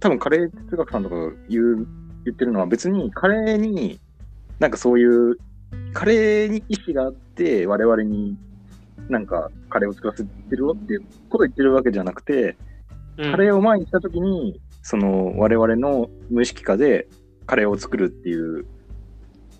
[0.00, 1.86] 多分カレー哲学さんとかが言う、
[2.24, 4.00] 言ってるのは別にカレーに、
[4.58, 5.36] なんかそういう、
[5.92, 8.36] カレーに意志があって、我々に
[9.08, 12.69] なんかカレーを作らせてるよっていうことを言ってるわけじゃなくて、うん
[13.30, 17.08] カレーを前にしたときに、その我々の無意識化で
[17.46, 18.66] カレーを作るっていう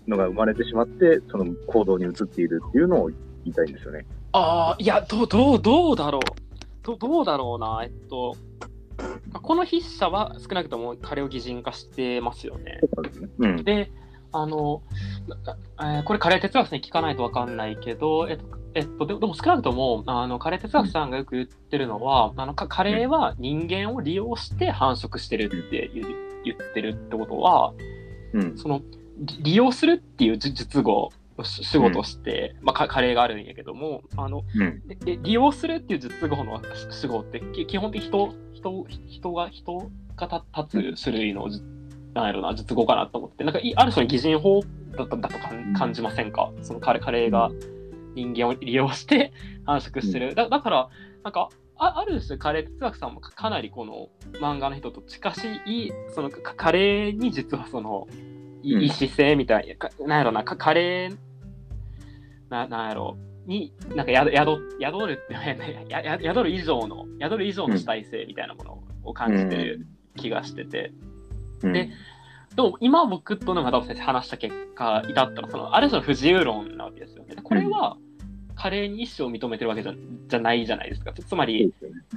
[0.07, 4.05] のが生まれてしまって、その行動に移っているっていうのを言いたいんですよね。
[4.31, 6.21] ああ、いや、どう、どう、どうだろう。
[6.83, 7.81] どどうだろうな。
[7.83, 8.35] えっと、
[9.31, 12.79] まあこの筆者は少なくともカレーを擬人化してますよね。
[12.95, 13.29] そうですね。
[13.39, 13.63] うん。
[14.31, 14.81] で、あの、
[15.45, 15.57] な
[15.97, 25.91] えーこれカレー哲学さんに聞かないとわかんないけど、えっと、えっと、ででも少なくともあのカレー哲学さんがよく言ってるのは、あのかカレーは人間を利用して繁殖してるって
[26.45, 27.73] 言ってるってことは、
[28.33, 28.57] うん。
[28.57, 28.81] その
[29.17, 31.11] り利用するっていうじ述語
[31.43, 34.87] し主語として、まあ、かカレーがあるんやけどもあのうん。
[34.87, 41.61] でで利用するっていう述語のし主語ってき基本的に人人人が人が立つ種類のじ
[42.13, 43.43] なんやろな述語かなと思って。
[43.43, 44.61] なんかいある種の擬人法
[44.97, 46.51] だとだと感感じませんか？
[46.61, 47.49] そのカレカレーが
[48.13, 49.31] 人間を利用して
[49.65, 50.89] 繁殖してる、だだから
[51.23, 54.09] なんかあある種カレー哲学さんもかかなりこの
[54.41, 58.07] 漫画の人と近しいそのかカレーに実はその
[58.61, 58.83] いうん。
[58.83, 61.17] い姿勢みたいな、かなんやろなかカレー
[62.49, 65.33] ななんやろになんか宿宿宿るって
[65.89, 71.10] やや宿る以上の宿る以上の主体性みたいなものを感じてる気がしてて、うん
[71.61, 71.89] で
[72.55, 77.35] でも今僕と沼田先生話した結果至ったらそのある種の不自由論なわけですよね。
[77.35, 77.97] でこれは
[78.55, 79.93] カレーに意思を認めてるわけじゃ
[80.27, 81.13] じゃないじゃないですか。
[81.13, 81.73] つまり、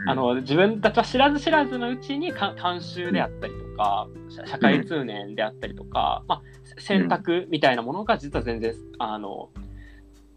[0.06, 6.42] あの自分たちは知らず知らずのうちにか慣習であったりとか社社会通念であったりとか、まあ、
[6.80, 9.50] 選択みたいなものが実は全然あの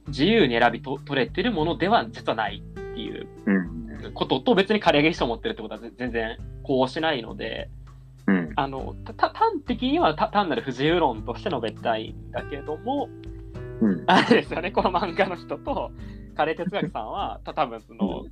[0.08, 4.14] 自由に選びと取れてるものでは実はないっていううん。
[4.14, 7.70] ことと別にカレーが意思を持ってるってことはぜ全然こうしないので
[8.28, 8.54] うん。
[8.56, 13.10] あのたた端的にはた単なる不自由論として述べたいんだけども
[13.82, 14.04] うん。
[14.08, 14.72] あれですよね。
[14.72, 15.92] この漫画の人と
[16.36, 18.26] カレー哲学さんはた多分その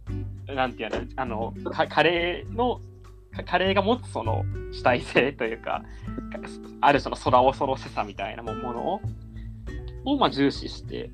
[0.53, 2.79] なんていうのあのかカレーの
[3.35, 5.83] かカレーが持つその主体性というか
[6.81, 9.01] ある種の空恐ろしさみたいなものを
[10.05, 11.09] をまあ重視して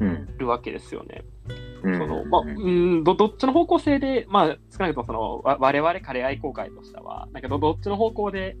[0.00, 0.26] うん。
[0.38, 1.22] るわけですよね。
[1.48, 8.56] うんそのまあ、うんどどっちの方向性で、まあ、少なくともそのわ我々カレー愛好会としては、なんかどどっちの方向で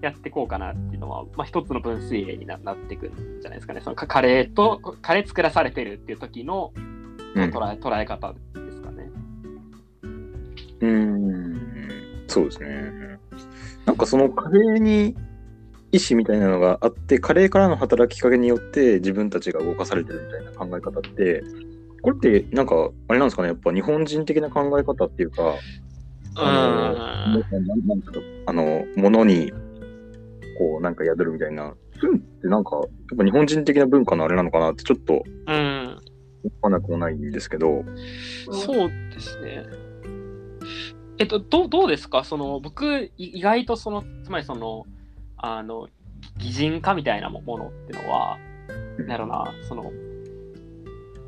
[0.00, 3.80] やっていこうかなっていうのは、まあ、一つの分水嶺にななっていくんじゃないですかね。
[3.80, 6.72] そのかカレーと、カレー作らされてるっていう時の
[7.34, 9.10] うん捉え,、捉え方ですかね。
[10.80, 13.18] うんそうですね。
[13.86, 15.14] なんかそのカレーに
[15.92, 21.44] 意思みたいなのがあって、カレーからの働きかけによって自分たちが動かされてるみたいな考え方って、
[22.04, 25.54] これってなんかあれなんですかね、やっぱ日本人的な考え方っていうか、
[26.36, 27.42] あ
[28.52, 29.50] のものに
[30.58, 32.84] こうなんか宿るみたいな、そういうのってなんかやっ
[33.16, 35.98] ぱ日本人的な文化のあれなのかなってちょっとうん、
[36.44, 37.82] 思わなくもないんですけど、
[38.50, 39.64] そうですね。
[41.16, 44.84] えっと、どうどうですかその僕、い意外とその、つまりその、
[45.38, 45.88] あの、
[46.36, 48.36] 擬人化みたいなものっていうのは、
[48.98, 49.90] なんやろな、その、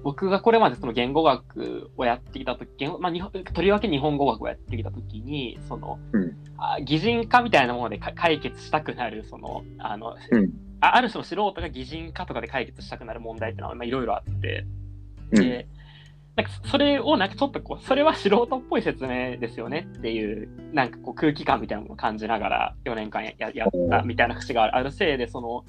[0.07, 6.37] 僕がこれまでその言語学をやってきたとき、言語まあ、日本とりわけ日本語学をやってきたときに、その、うん。
[6.59, 10.53] あ擬人化みたいなものでか解決したくなる、その、あの、うん。
[10.81, 14.65] あある種の素人が擬人化とかで解決したくなる問題っていうのは、まあ、いろいろあって、
[15.33, 15.43] うん。
[15.43, 15.67] で、
[16.37, 25.65] なんかそれをなんかちょっとこう、それは素人っぽい説明ですよねっていう、なんかこう空気感みたいなものを感じながら4年間やったみたいな節があるせいで、その、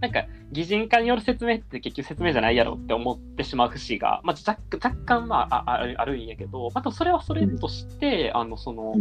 [0.00, 8.96] なんか擬人化による説明って結局説明じゃないやろって思ってしまう節が、まあ、若若干、まあ、ああるあるんやけど、あとそれはそれとして、あのその、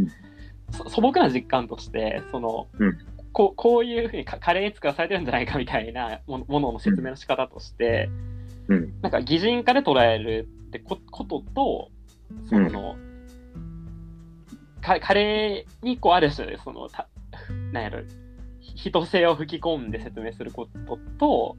[0.71, 2.97] 素朴な実感として、その、うん。
[3.33, 8.09] こうこういうふうにカカレー作らされてるんじゃないかみたいなものものの説明の仕方として、
[8.67, 8.93] うん。
[9.01, 11.91] なんか擬人化で捉えるってこことと、
[12.49, 12.95] その、
[14.81, 17.07] かカレーにこうある種、その、た
[17.71, 17.99] なんやろ、
[18.59, 21.57] 人性を吹き込んで説明することと、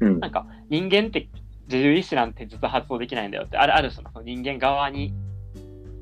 [0.00, 0.20] うん。
[0.20, 1.28] なんか人間って
[1.66, 5.12] 自由意志なんて実は発動できないんだよって、あるある種のその人間側に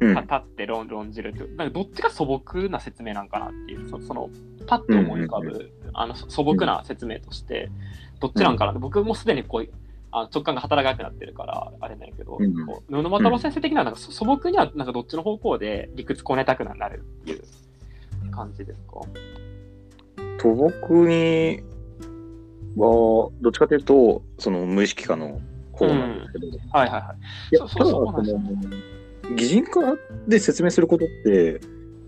[0.00, 0.16] うん。
[0.16, 4.30] 立って論論じるっていう、なんかどっちが素朴な説明なんかなっていう、そその
[4.66, 5.90] パッと思い浮かぶ、うん。
[5.94, 7.70] あの素朴な説明として、
[8.18, 9.68] どっちなんかなって、僕もすでにこう
[10.12, 12.66] あの直感が働かなくなってるから、あれなんやけど、うん。
[12.66, 17.42] こう野間太郎先生的にはなんか素素朴にはなんかどっちの方向で理屈こねたくなるっていう
[18.30, 19.00] 感じですか？
[20.38, 21.62] と僕に
[22.76, 25.40] は、どっちかというと、その無意識化の
[25.72, 27.14] 方なんですけど、はいはいは
[27.50, 27.56] い。
[27.56, 29.80] いやそうそうそう擬人化
[30.26, 31.60] で説明することって、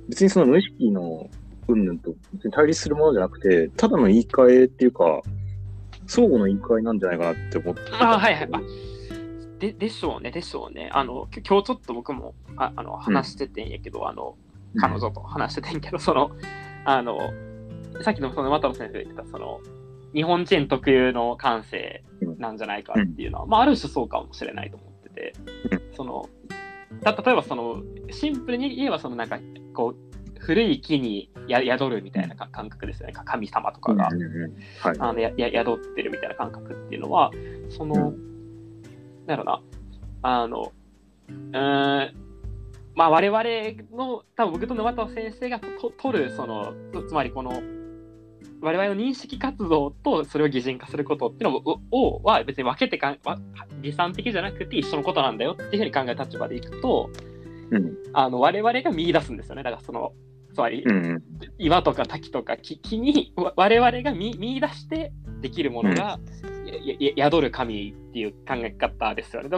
[0.08, 1.30] 別にその無意識の
[1.68, 5.22] 云々と別に対立するものじゃなくて、ただの言い換えっていうか、
[6.06, 8.48] 相互の言い換えなんじゃないかなって思ってあはいはい。
[8.52, 8.60] あ
[9.58, 10.90] ででしょうね、でしょうね。
[10.92, 14.36] あのき今日ちょっと僕もああの話しててんやけど、あの
[14.76, 16.30] 彼女と話しててんけど、その、
[16.84, 17.18] あの、
[18.02, 19.60] さっきのその渡野先生が言ってた、その、
[20.12, 22.04] 日本人特有の感性
[22.38, 25.32] なんじゃないかっていうのは、まあ、ある種そうかもしれないと思ってて、
[25.96, 26.28] その、
[27.02, 29.38] た例えばその、シンプルに言えば、そのなんか、
[29.72, 30.13] こう、
[30.44, 34.08] 古い木にや宿るみたいなか感覚ですよね、か神様とかが。
[34.08, 34.96] うんうんうんはい。
[34.98, 37.30] あのやや宿ってるみたいな感覚っていうのは、
[37.70, 39.62] その、うなんだろうな、
[40.22, 40.72] あの、
[41.28, 42.14] うーん、
[42.94, 43.42] まあ我々
[43.96, 47.62] の、多分僕と沼田先生がと取る、その、つつまりこの、
[48.60, 53.18] 我々の認識活動とそれを擬人化することっていうのををは別に分けてか
[53.82, 57.10] 理算的じゃなくて一緒のことなんだよっていうふうに考える立場でいくと、
[57.70, 59.62] うんあの我々が見出すんですよね。
[59.62, 60.12] だからその、
[60.54, 61.22] つまり、うんうん
[61.58, 66.18] 岩とか滝とか木木にわ我々が見見出してできるものが、
[67.16, 69.50] や宿る神っていう考え方ですよね。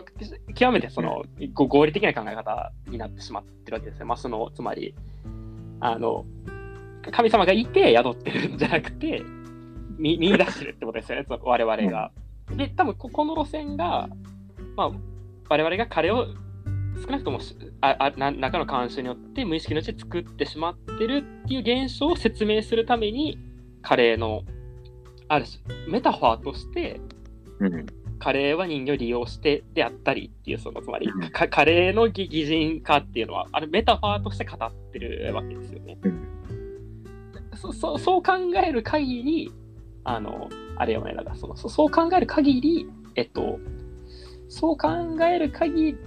[0.55, 1.23] 極めてその、
[1.55, 4.05] 合理的な考え方になってしまってるわけですね。
[4.05, 4.95] まあ、そのつまり
[5.81, 6.27] あの
[7.13, 9.23] 神様がいて宿ってるんじゃなくて
[9.99, 12.11] 見見出してるってことですよね、我々が。
[12.57, 14.09] で、多分ここの路線が、
[14.77, 14.91] まあ、
[15.49, 16.27] 我々が彼を
[17.03, 17.41] 少なくとも
[17.81, 23.39] ああ何らかの慣習によって無意識のうち作ってしまってるっていう現象を説明するために
[23.83, 24.43] カレーの
[25.29, 27.01] ある種メタファーとして、
[27.61, 27.87] うん、
[28.19, 35.99] カレーは人形を利用してであったりっていうそのつまり、うん、カレーの擬人化っていうのはあれメタファーとして語ってるわけですよね。
[36.03, 36.29] うん、
[37.57, 38.33] そそそう考
[38.65, 39.53] える限り
[40.05, 43.59] あのあれよねだからそのそう考える限りえっと
[44.49, 44.89] そう考
[45.25, 45.99] える限り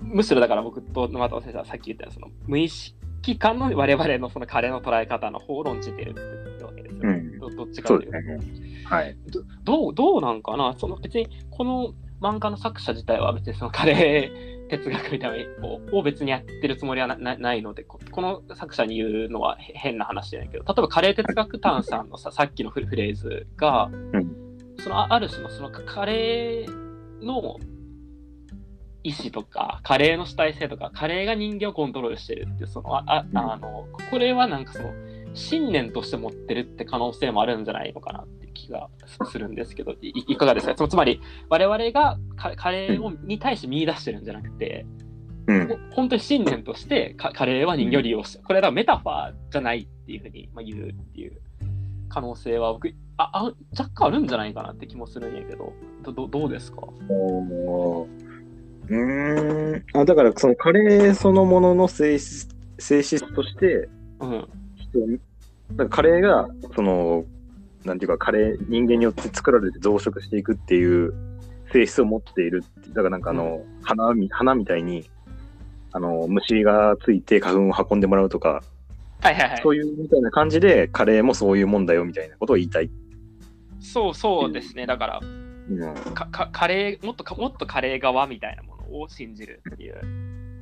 [0.00, 6.14] むしろだから僕と沼田先生はさっき言ったようにその無意識感の我々のそのカレーの捉え方の方を論じてるっ
[6.58, 8.94] てわけですよ、ね、うん、どどっちかというと。
[8.94, 9.16] はい
[9.64, 24.36] どう、どうなんかなその別に、この漫画の作者自体は別にそのカレー哲学みたいなのを別にやってるつもりはないのでこ、この作者に言うのは変な話じゃないけど、例えばカレー哲学探さんのささっきのフレーズが、うん、
[24.78, 27.58] そのある種のそのカレーの
[29.02, 34.92] 意思とか、カレーの主体性とか、カレーが人間をコントロールしてるっていう、そのあああのこれはなんかその、
[35.34, 38.88] 信念として持ってるって可能性もあるんじゃないのかなって気が
[39.30, 40.74] するんですけど、いいかがですか？
[40.88, 42.18] つまり、我々が
[42.56, 44.86] カレーをに対して見出してるんじゃなくて、
[45.46, 51.40] うん、本当に信念としてカレーは人形利用して、これはメタファーじゃないっていうふうに言うっていう
[52.08, 55.72] 可能性は僕ああ若干あるんじゃないかなって気もするんやけど、
[56.12, 56.82] どどうですか？
[58.90, 59.84] うん。
[59.94, 62.48] あだからそのカレーそのものの性質
[62.78, 63.88] 性質として、
[64.20, 64.48] うん、
[65.76, 67.24] なんかカレーが、その、
[67.84, 71.14] なんていうか、カレー、人間によって作られて増殖していくっていう
[71.72, 75.08] 性質を持っているだからなんかあの、うん、花花みたいに、
[75.92, 78.62] あの、虫がついて花粉を運んでもらうとか、
[79.20, 82.90] はいはいはい、そういうみたいな感じで、カレーもそういうもんだよみたいなことを言いたい。
[83.80, 84.86] そうそうですね。
[84.86, 90.00] だから、うん、かかカレーもっともっとカレー側みたいなものを信じるっていう。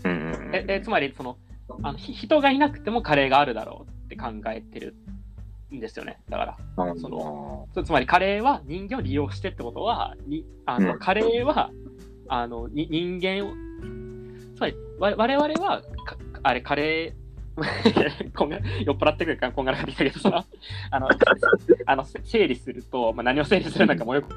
[0.04, 1.38] うん、ええつまりその
[1.82, 4.94] あの人がいなくてもカレーがあるだろうって考えてる
[5.74, 6.20] んですよね。
[6.28, 6.56] だから、
[6.96, 11.70] そのつまりカレーは人間を利用してってことは、にあの、うん、カレーは
[12.28, 13.52] あのに人間を、
[14.56, 15.82] つまり我々は
[16.42, 17.28] あれカレー
[18.34, 20.44] こんが酔っ払ってくるからこんがらがってきたけど、その
[20.90, 21.08] あの
[21.86, 24.28] あの整理すると、まあ、何を整理するのかもよく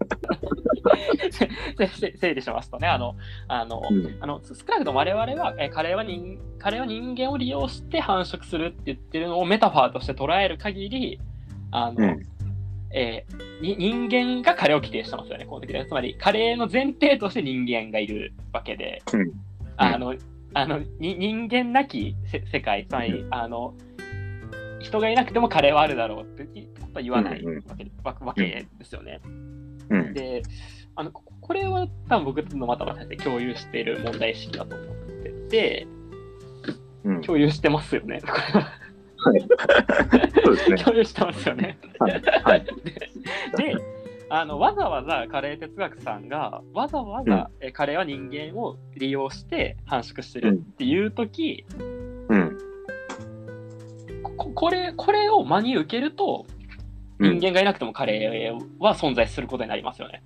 [2.18, 3.16] 整理しますとね、あの、
[3.48, 11.20] あの、うん、あの少なくとも我々は、えカレーは人、カレーは人間を利用して繁殖するって言ってるのをメタファーとして捉える限り、
[11.70, 12.22] あの、うん、
[12.92, 15.84] えー、人間がカレーを規定してますよね、この時で。
[15.86, 19.32] つまり、カレーの前提として人間がいるわけで、うん、
[19.76, 20.14] あの、
[20.52, 22.16] あの人間なき
[22.50, 23.74] 世界、つまり、あの、
[24.80, 26.68] 人がいなくてもカレーはあるだろうって
[27.02, 29.20] 言わないわけ,、わけですよね。
[29.24, 29.59] うん、
[30.12, 30.42] で
[30.96, 35.86] あのこれは多分僕のまたまた共有している問題意識だと思ってて、
[37.04, 38.20] うん、共有してますよね。
[38.24, 39.40] はい。
[40.44, 40.76] そうですね。
[40.78, 41.78] 共有してますよね。
[41.98, 42.22] はい。
[42.42, 42.64] はい、
[43.56, 43.74] で
[44.32, 51.64] あのわざわざカレー哲学さんがわざわざ、うん、えカレーは人間を利用して繁殖してるっていう時、
[52.28, 52.58] うん、
[54.22, 56.46] ここれこれを真に受けると
[57.20, 60.22] 人間がいなくてもカレーは存在することになりますよね。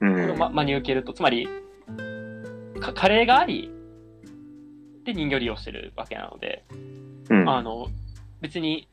[0.00, 1.48] うん、ま、真に受けると、つまり、
[2.80, 3.70] カレーがあり、
[5.04, 6.64] で人形利用してるわけなので、
[7.30, 7.86] うん、あの
[8.40, 8.88] 別に、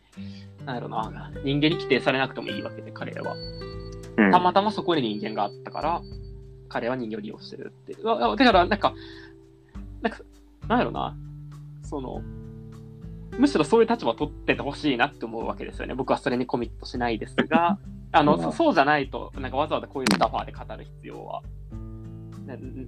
[0.63, 3.35] なんやろな、人間に規定されなくてもいいわけで、カレーは。
[4.15, 6.01] うん、たまたまそこに人間があったから、
[6.69, 7.93] カレーは人形利用してるって。
[7.93, 8.01] だ
[8.45, 8.93] から、なんか、
[10.01, 10.19] なんか、
[10.67, 11.17] なんやろな、
[11.83, 12.21] その、
[13.37, 15.95] むしろそういう立場を取っててほしいなって思うわけですよね。
[15.95, 17.77] 僕はそれにコミットしないですが、
[18.11, 21.41] あの、そうじゃないと、なんかわざわざこういうメタファーで語る必要は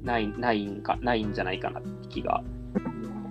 [0.03, 2.43] ないないんかないんじゃないかなって気が。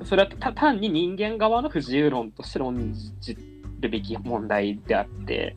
[0.05, 3.37] それは単に人間側の不自由論として論じ
[3.81, 5.57] るべき問題であって、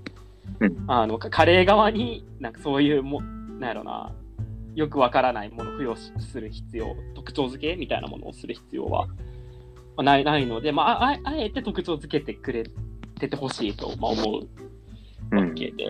[0.88, 4.14] あのカレー側になんかそういうも、なんやろな、
[4.76, 9.08] よくわからないものを付与する必要、特徴付けみたいなものをする必要は
[10.04, 12.64] ないないので、まあ、ああえて特徴づけてくれ
[13.20, 14.48] ててほしいと、まあ、思う。
[15.36, 15.86] わけで、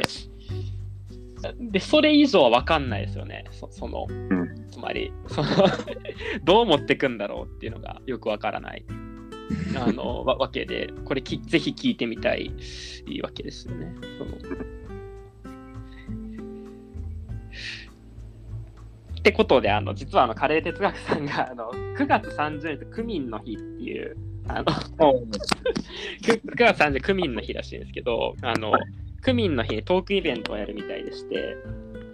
[1.57, 5.49] うん、で、それ以上は分かんないですよね、そその、うん、つまり、その
[6.43, 8.85] どう持ってくんだろうっていうのがよく分からない。
[9.77, 12.51] あのわわけで、これきぜひ聞いてみたい
[13.07, 13.95] いいわけですよね。
[14.17, 14.31] その
[19.28, 24.15] ってことで、あの実はあのカレー哲学さんがあの9月30日、クミンの日っていう、
[24.47, 28.82] あの 9, 月30日、クミンの日らしいんですけど、あの、はい
[29.19, 31.57] クミンの日にトークイベントをやるみたいでして、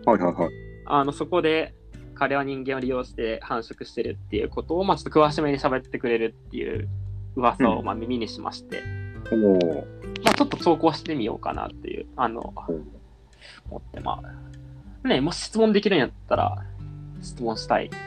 [0.05, 0.51] はいはいはい。
[0.85, 1.75] あのそこで
[2.15, 6.87] カレーは人間を利用して繁殖してるっていうことを、まあ、ちょっと詳しめに喋ってくれるっていう
[7.35, 8.81] 噂をうんまあ耳にしまして、
[9.31, 9.87] おお。
[10.23, 12.53] まあ、ちょっと投稿してみようかなっていう、あの、
[13.69, 14.19] 思って、ま
[15.03, 16.63] あ、ね、もし質問できるんやったら、
[17.23, 17.89] 質問したい。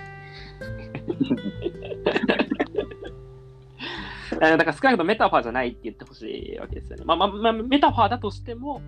[4.32, 7.04] えだから少なくともメタファーじゃないって言ってほしいわけですよね。
[7.04, 8.82] まあまあ、まあ、メタファーだとしても、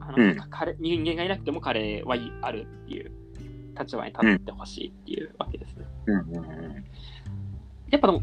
[0.00, 3.10] あのうんカレー人間がいなくてもカレーはいあるっていう
[3.78, 5.86] 立場に立ってほしいっていうわけですね。
[6.06, 6.84] うんうんうん。
[7.90, 8.22] やっぱでも、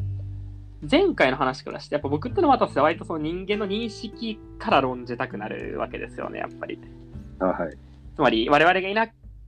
[0.90, 6.80] 前回の話からして、やっぱ僕ってのは私は割とその人間の認識から論じたくなるわけですよね、やっぱり。
[7.40, 7.78] あはい。
[8.16, 9.08] つまり、我々がいな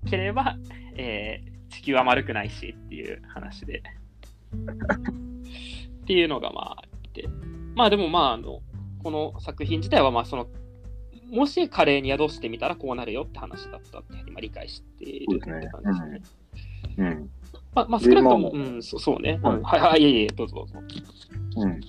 [0.10, 0.58] ければ、
[0.96, 3.84] えー地球は丸くないしっていう話で。
[6.04, 7.28] っていうのがまああって。
[7.76, 8.62] まあでもまあ、あの、
[9.02, 10.48] この作品自体はまあその、
[11.32, 16.22] もしカレーに宿してみたらこうなるよって話だったって今理解しているって感じですね。
[16.98, 17.30] うん。
[17.74, 19.40] まあ、まあ少なくとも、でうん、そそうね。
[19.42, 20.80] はいうんはいはい、いえいえ、どうぞどうぞ。
[21.58, 21.82] うん。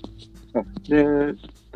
[0.54, 1.04] あで、で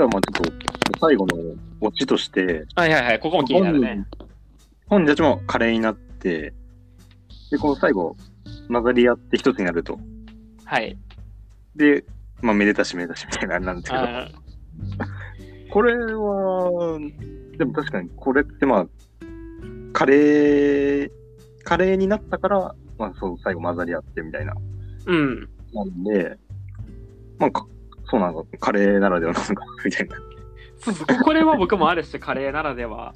[0.02, 0.56] はまあちょっ
[0.90, 1.36] と最後の
[1.80, 4.06] オチとして、はいはいはい、ここも気になるね。
[4.86, 6.54] 本人たちもカレーになって、
[7.51, 8.16] で、この最後、
[8.68, 9.99] 混ざり合って一つになると。
[10.64, 10.96] はい。
[11.76, 12.05] で、
[12.42, 14.28] まあ、めでたしめでたしみたいなあれなんですけど、あ
[15.70, 16.99] これは、
[17.57, 18.86] でも確かにこれってまあ、
[19.92, 21.11] カレー、
[21.64, 24.55] カレーになったから、まあそう、最後混ざり合ってみたいな。
[25.07, 25.49] うん。
[25.72, 26.38] なんで、
[27.38, 27.66] まあ、か
[28.11, 30.16] そうなのか、カレーならではなのか、みたいな。
[30.80, 33.14] そうそうこれは僕もある種カレーならでは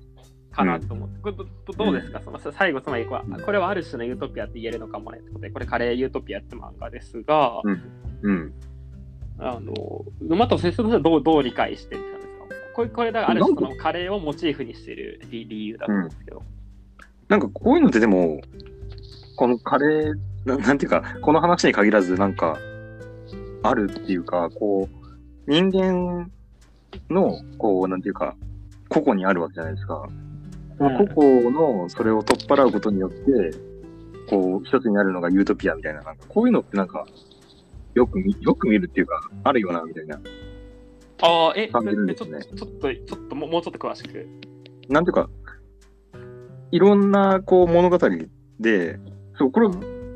[0.53, 7.61] かなと思って、これどうですか、その最後、つまりこれこれはある種のユートピアって言えるのかもねってことで、これカレーユートピアって漫画ですが、
[8.23, 8.53] うん。
[9.39, 12.23] あの、沼田先生としてはどうどう理解してるんですか？
[12.75, 16.43] これこれだからある種そのカレーをモチーフにしてる理理由だと思うんですけど。
[17.29, 18.41] なんかこういうのってでも、
[19.37, 22.59] このカレー、ななんていうか、この話に限らず、なんか、
[23.63, 26.31] あるっていうか、こう、人間
[27.09, 28.37] の、こう、なんていうか、
[28.89, 30.07] 個々にあるわけじゃないですか。
[30.91, 33.57] 個々のそれを取っ払うことによって、
[34.29, 37.07] こう、一つになるのがユートピアみたいな、なんか、こういうのってなんか、
[37.95, 40.21] よく見、よく見るっていうか、あるよな、みたいな。
[41.23, 44.27] ああ、え、感じるんえちょですねちょっと、ちょっともうもうちょっと詳しく。
[44.89, 45.29] なんていうか、
[46.71, 47.99] いろんな、こう、物語
[48.59, 48.99] で、
[49.37, 49.69] そう、これ、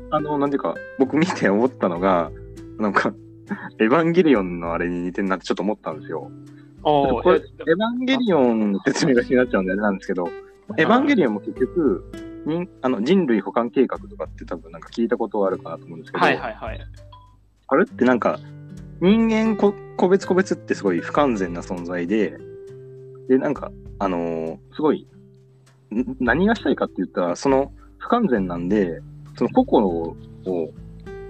[0.09, 2.31] あの、なんていうか、僕見て思ったのが、
[2.79, 3.13] なんか、
[3.79, 6.31] エヴァンゲリオンのあれに似てんなってちょっと思ったんですよ。
[6.83, 10.29] おこれ、エえヴァンゲリオンの説明が気になっちゃうんであれなんですけど、
[10.77, 12.11] エヴァンゲリオンも結局、
[12.45, 16.79] 人あの人類保管計画とかって多分なんか聞いたことがあるかなと思うんですけど、はいはいはい。
[17.67, 18.39] あれってなんか、
[19.01, 22.37] 人間こ個別個別ってすごい不完全な存在で、
[23.27, 25.07] で、なんか、あのーすごい、
[25.93, 29.01] ん何がしたいかって言ったら、その不完全なんで、
[29.37, 30.15] その個々を、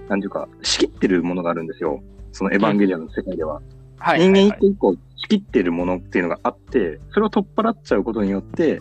[0.08, 2.02] なんていうか、仕切ってるものがあるんですよ。
[2.32, 3.60] そのエヴァンゲリオンの世界では。
[3.98, 8.80] はい人間一個一個仕切ってるものっていうのがあって、それを取っ払っちゃうことによって、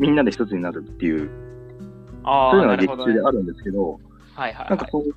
[0.00, 1.30] みんなで一つになるっていう、
[2.24, 2.92] ああ、そういうのが劇。
[2.96, 4.00] 中であるんですけど、
[4.34, 4.68] はいはいはい。
[4.70, 5.14] なんかこう、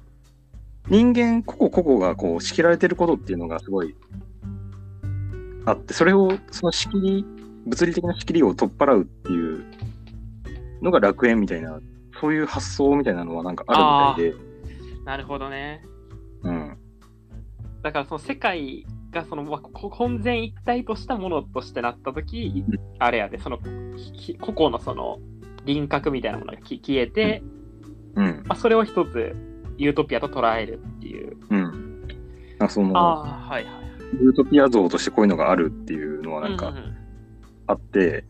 [0.89, 3.95] 人間個々個々がこう仕切られてることっていうのがすごい
[5.65, 7.25] あって、それを、その仕切り、
[7.65, 9.63] 物理的な仕切りを取っ払うっていう
[10.81, 11.79] のが楽園みたいな、
[12.19, 15.81] そういう発想みたいなのはなんかあるみたいで、なるほどね。
[16.43, 16.77] うん。
[17.83, 22.63] だからその世界がその混然一体としたものとしてなったとき、
[22.97, 23.59] あれやで、その
[23.97, 25.19] ひ個々のその
[25.65, 27.43] 輪郭みたいなものがき消えて、
[28.15, 28.43] うん。
[28.47, 29.35] まあ、それを一つ
[29.77, 31.37] ユートピアと捉えるっていう。
[31.49, 32.07] うん。
[32.59, 33.73] あその、ああ、はいはい。
[34.21, 36.95] ユートピア像としてこういうのがあるっていうのはなんかうう
[37.67, 38.25] あって、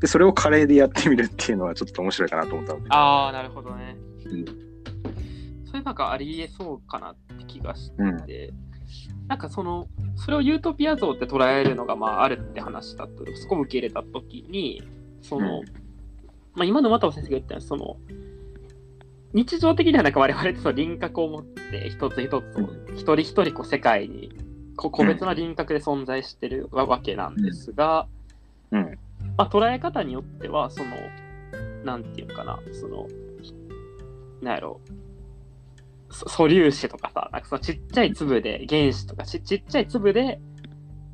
[0.00, 2.94] で、それをカレーでやってみるっていうのはちょっと面白いかなと思った。
[2.94, 3.96] ああ、なるほどね。
[4.26, 4.44] うん
[5.68, 8.67] それなんかありえそうかなって気がして、うん
[9.28, 14.82] なんかその、それをユートピア像って捉えるのがまああるって話だと、そこを受け入れたときに、
[15.22, 15.64] その、うん。
[16.54, 17.96] まあ今の又尾先生が言ったように、その、
[19.34, 22.42] 日常的にはなんか我々ってその輪郭を持って一つ一つを
[22.94, 24.32] 一人一人こう世界に
[24.76, 28.06] 個別な輪郭で存在してるわわけなんですが、
[28.70, 28.98] うん。
[29.36, 30.90] まあ、捉え方によっては、その、
[31.84, 33.06] なんていうのかな、その、
[34.40, 34.92] なんやろ、そ
[36.10, 40.40] 素粒子とかさ、なんかそのちっちゃい粒で、原子とかちちっちゃい粒で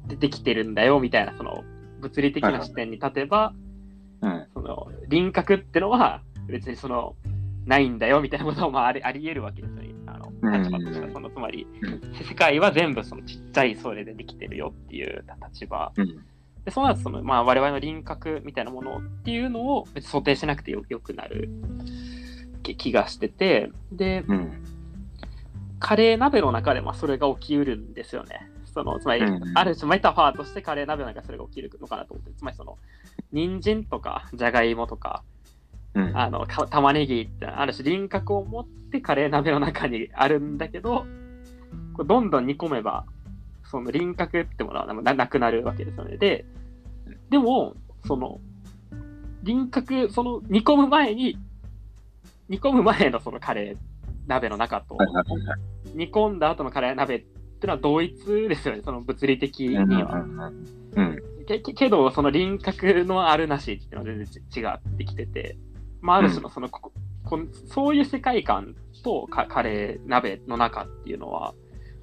[0.06, 1.64] 出てきてるんだよみたいな、その、
[2.00, 3.54] 物理的な視点に立てば、
[4.20, 4.46] うん。
[4.54, 7.16] その、輪郭ってのは、別にその、
[7.66, 9.94] ないんだよみたいなこともありあり得るわけですよね。
[10.06, 15.92] あのうん立場としてはそのつまり、う世界は全部そのちっちゃいそれでできてるよっていう立場。
[15.96, 16.24] うん。
[16.64, 21.50] でそうなるとその、まあ、我々の輪郭みたいなものっていうのを別に想定しなくてよよくなる
[22.62, 24.64] 気気がしててでうん。
[25.84, 28.50] カレー鍋の中でまあそれが起きうるんですよね。
[28.72, 32.78] そのつまり、うんある種メタファーとしてカレー鍋の中でそれが起きるのかなと思ってつまりその
[33.32, 35.22] 人参とかじゃがいもとか
[35.92, 36.16] うん。
[36.16, 41.04] あのか玉ねぎってある種輪郭を持ってカレー鍋の中にあるんだけど
[41.92, 43.04] こうどんどん煮込めば
[43.70, 46.16] その輪郭ってものはななくなるわけですよね。
[46.16, 46.46] で
[47.28, 47.74] でも
[48.06, 48.40] その
[49.42, 51.38] 輪郭その煮込む前に
[52.48, 53.76] 煮込む前のそのカレー
[54.26, 54.96] 鍋の中と。
[55.94, 57.28] 煮込んだ後のカレー鍋ってい
[57.62, 58.14] うのは同一
[58.48, 60.50] ですよねその物理的にうんは。
[60.96, 61.18] うん。
[61.46, 65.56] けけけど、その輪郭のあるなしっていうのは全然違ってきてて、
[66.00, 66.92] まあ、ある種のその、こ
[67.24, 71.54] こんそういう世界観とカカレー鍋の中っていうのは、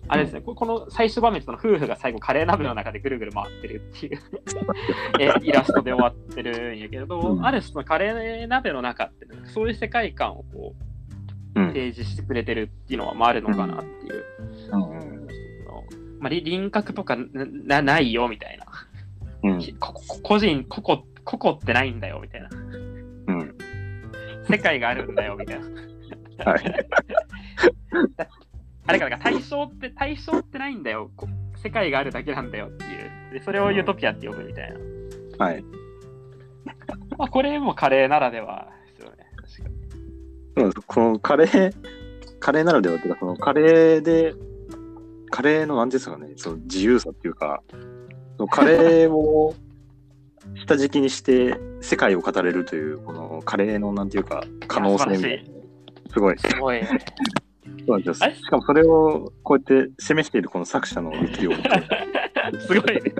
[0.07, 4.19] あれですね、ここの最終場面、その夫婦が最後カレー鍋の中でぐるぐる回ってるっていう
[5.19, 10.90] えイラストで終わってるんやけれど、うんある種のカレー鍋の中って、そういう世界観をこううん。
[11.53, 14.25] 提示してくれてるっていうのは、まあ、あるのかなっていう。
[14.39, 14.57] うん。
[14.69, 15.01] その
[16.19, 18.65] まあ、り輪郭とかななないよみたいな。
[19.43, 19.59] うん。
[19.79, 22.49] ここ個人、個々、個々ってないんだよみたいな。
[22.51, 22.55] う
[23.33, 23.57] ん。
[24.49, 25.65] 世界があるんだよみたいな。
[26.51, 26.61] はい。
[28.87, 31.11] あれか、だから対象って、対象ってないんだよ。
[31.15, 31.27] こ
[31.63, 33.33] 世界があるだけなんだよっていう。
[33.33, 34.73] でそれをユートピアって呼ぶみたい
[35.37, 35.45] な。
[35.45, 35.63] はい。
[37.17, 38.69] まあ、これもカレーならでは。
[40.57, 41.73] そうですこのカレー、
[42.39, 44.33] カレーならではっていうか、そのカレーで、
[45.29, 47.61] カレーのなんていうんですかね、その自由さっていうか、
[48.37, 49.55] そのカレーを
[50.55, 55.51] 下敷きにして世界を語れるという、このカレーのなんていうか、可能性みたいな。
[56.11, 56.37] すごい。
[56.37, 56.81] すごい。
[56.83, 56.91] そ
[57.87, 61.51] うなんですよしかもそれをこうやって示しているこの作者の力量。
[62.59, 63.01] すごいね。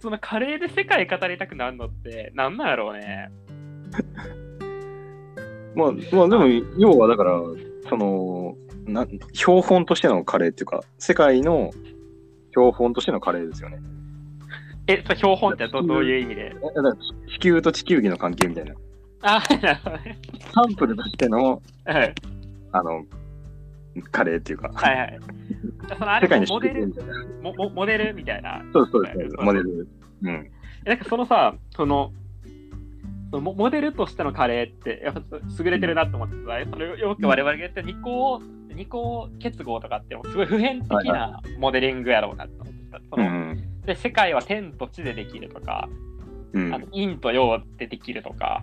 [0.00, 3.30] そのカレーで世界語りたくなるのってなんなんやろうね。
[5.74, 6.46] まあ、まあでも、
[6.78, 7.40] 要はだから、
[7.88, 11.70] その、な標本としてのカレーっていうか、世界の
[12.50, 13.78] 標本としてのカレーですよね。
[14.86, 16.54] え、それ標本ってどどういう意味で？
[17.28, 18.74] 地球と地球儀の関係みたいな。
[19.22, 20.18] あ、なるほどね。
[20.52, 22.14] サンプルとしての、はい
[22.72, 23.04] あの、
[24.10, 25.20] カレーっていうか、はいはい。
[25.88, 26.86] そのあれ世界のモデル？
[26.88, 27.12] みたいな。
[27.42, 28.64] モモモデルみたいな。
[28.72, 29.88] そうそうです、モデル。
[30.22, 30.50] うん。
[30.84, 32.12] なんかそのさ、その
[33.40, 38.40] モモデルとしてのカレーって、やっぱ優れてるなと思ってさ、それよく我々が言ってる二項、
[38.74, 42.98] 二項結合とかって、すごい普遍的なモデリングやろうなと思ってた。
[42.98, 43.82] そうのん。
[43.86, 45.88] で世界は天と地でできるとか、
[46.52, 48.62] うんあの陰と陽でできるとか、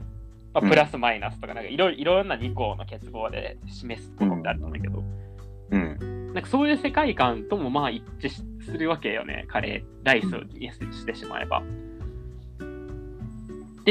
[0.53, 5.03] まあ、うんプラスマイナスとか、なんかいろいろんな二項の結合で示すものってあるんだけど、
[5.71, 6.33] うん。
[6.33, 11.63] なんかそういう世界観ともまあ一致しするわけよね、カレー、ライスをイエスしてしまえば。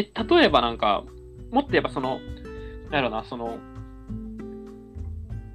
[0.02, 1.04] で、例えばなんか、
[1.50, 2.20] もっと言えばその、
[2.90, 3.58] なんやろな、その、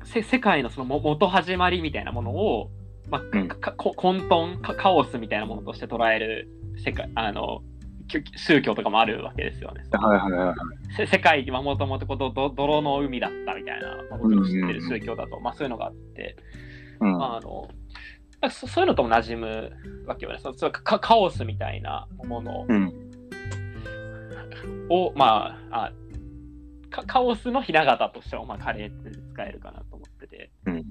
[0.04, 2.70] せ世界のそのも元始まりみたいなものを、
[3.10, 6.50] まあうんかかこ混沌か、カオスみたいなものとして捉える
[6.84, 7.62] 世界、あの、
[8.36, 9.84] 宗教とかもあるわけですよね。
[9.92, 10.56] はいはいはいはい。
[10.96, 16.36] せ世界はもともとこうどど泥の海だったみたいなことを知ってる宗教だと、まあそういうのがあって、
[17.00, 17.24] うん。
[17.24, 17.70] あの
[18.42, 19.72] なんかそそういうのとも馴染む
[20.06, 20.40] わけよね。
[20.40, 23.13] そそうカカオスみたいなものうん。
[24.90, 25.92] を、まあ、あ
[26.94, 30.52] カカオスのひな形としては、まあ、カレーって使えるかなと思ってて。
[30.68, 30.84] うん。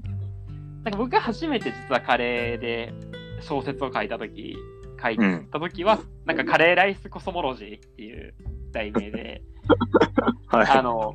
[0.83, 2.93] なんか僕が初めて実はカレーで
[3.41, 4.57] 小説を書いたとき、
[5.01, 5.49] 書いうん。
[5.51, 8.35] たときは、なんかカレーライスコスモロジーっていう
[8.73, 9.43] 題名で、
[10.49, 10.67] はい。
[10.67, 11.15] あの、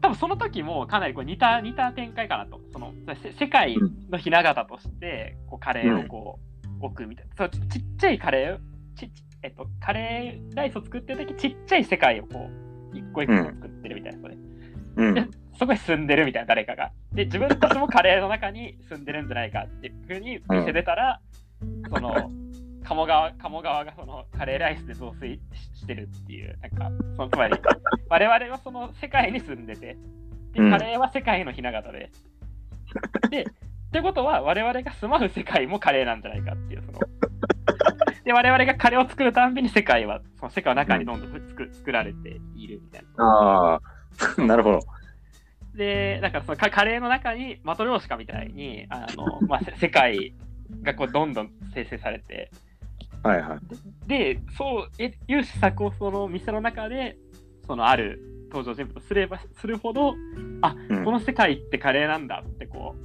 [0.00, 2.60] 多分その時もかなりこう似た似た展開かなと。
[2.72, 3.76] そのせ世界
[4.10, 6.40] のひな形としてこうカレーをこ
[6.80, 7.36] う置くみたいな。
[7.36, 8.58] そうちちっちゃいカレー
[8.96, 9.10] ち
[9.42, 12.48] えっと、カレーライスを作ってる時ちっちゃい世界をこ
[12.92, 14.20] う一個一個作ってるみたいな。
[14.20, 14.36] それ
[14.96, 15.14] うん。
[15.14, 15.26] で
[15.58, 16.92] そこに住んでるみたいな誰かが。
[17.12, 21.20] で、自分たちもカレーの中に住んでるんじゃないかっていうふうに見せてたら、
[21.88, 22.30] その、
[22.84, 27.54] 鴨川、鴨川がそのカレーライスで増水ししてるっていう、なんか、そのつまり、
[28.08, 29.96] 我々はその世界に住んでて、
[30.52, 32.10] でうんカレーは世界のひな形で。
[33.30, 33.46] で、っ
[33.92, 37.00] てことは我々が住まう世界もカレーなんじゃないかっていう、その。
[38.24, 43.24] で、我々がカレーを作るたんびに世界は、その世界の中にどんどん作作られているみたいな。
[43.24, 43.80] あ
[44.38, 44.80] あ、 なるほど。
[45.74, 50.34] で、なんかそのカカレーの中にマトリョーシカみたいに、あの、 まあ、せ世界
[50.82, 52.50] がこうどんどん生成されて、
[53.22, 54.08] はいはい。
[54.08, 57.16] で、そうえいう施策をその店の中で
[57.66, 60.14] そのある登場人物とすればするほど、
[60.60, 63.02] あ、うんこの世界ってカレーなんだってこう。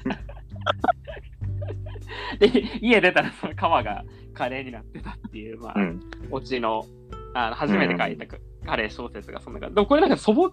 [2.38, 2.48] で、
[2.80, 6.00] 家出たらその川がカレーになってたっていう、まあ、うん。
[6.30, 6.86] オチの
[7.34, 8.26] あの初めて書いた
[8.66, 9.74] カレー小説がそんな感じ。
[9.74, 10.50] でもこれなんか素朴に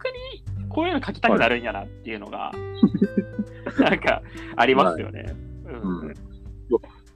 [0.70, 2.52] こういうの書きたくなるんやなっていうのが、
[3.80, 4.22] なんか
[4.56, 5.36] ありますよね。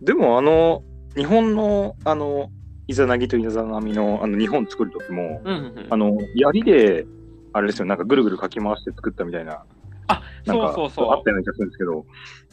[0.02, 0.84] でも、あの、
[1.16, 2.50] 日本の、あの、
[2.88, 7.06] イザナギとイザナミの、あの、日本作る時も、うんうんあの、槍で、
[7.54, 9.64] あれですよ、なんかぐるぐるかき回して作ったみたいな、
[10.08, 12.06] あ、なんかそうそうそあったような気がするんですけど、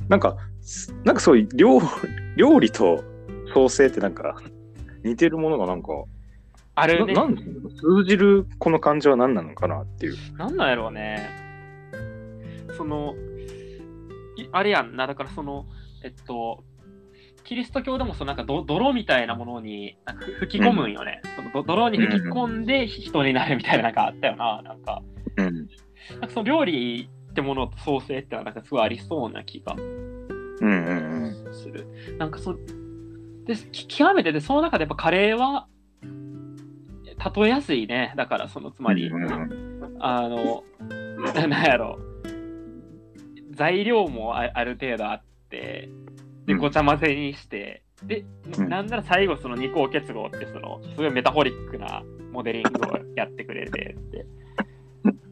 [0.08, 1.80] なんか、すなんかそういう料
[2.36, 3.02] 料理と
[3.58, 4.36] 創生ってなんか
[5.02, 6.04] 似てるものがなんか、う。
[6.74, 7.12] あるね。
[7.12, 10.16] ななん通じるこの感じは何なのかなっていう。
[10.36, 11.28] なんなんやろうね。
[12.76, 13.14] その、
[14.36, 15.66] いあれやんな、だからその、
[16.04, 16.62] えっと、
[17.42, 21.20] キリスト教でもそのなんかど泥みたいなものになんか吹き込むんよね。
[21.34, 24.62] そのど泥に吹き込んで人になるみたいななんかあったよな。
[24.62, 25.02] なんか、
[25.36, 25.54] うん。
[25.54, 29.88] なんかその料理ってものと創生ってのはなんかすごいありそうな気がうん
[30.60, 31.54] うんうん。
[31.54, 31.86] する。
[32.18, 32.54] なんかそ
[33.48, 35.66] でき極めてでその中でやっぱカレーは
[37.36, 38.14] 例えやすいね。
[38.16, 39.10] だからそのつまり、
[39.98, 40.62] あの、
[41.48, 41.98] なんやろ。
[43.50, 45.88] 材料もあある程度あって、
[46.46, 46.58] で、うん。
[46.58, 48.24] ごちゃ混ぜにして、で、
[48.56, 48.68] うん。
[48.68, 54.26] なんなら最後その二項結合ってその、すごいメタフォリックなモデリングをやってくれてって。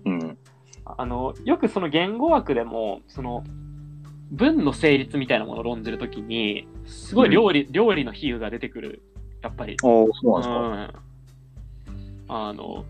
[0.07, 0.39] うん。
[0.85, 3.45] あの、よくその言語学でも、その、
[4.31, 9.03] 文の成立みたいなものを論じるときに、すごい料理、料理の比喩が出てくる。
[9.43, 9.77] やっぱり。
[9.83, 11.03] おーそうなんですか。
[11.89, 12.85] うん、あの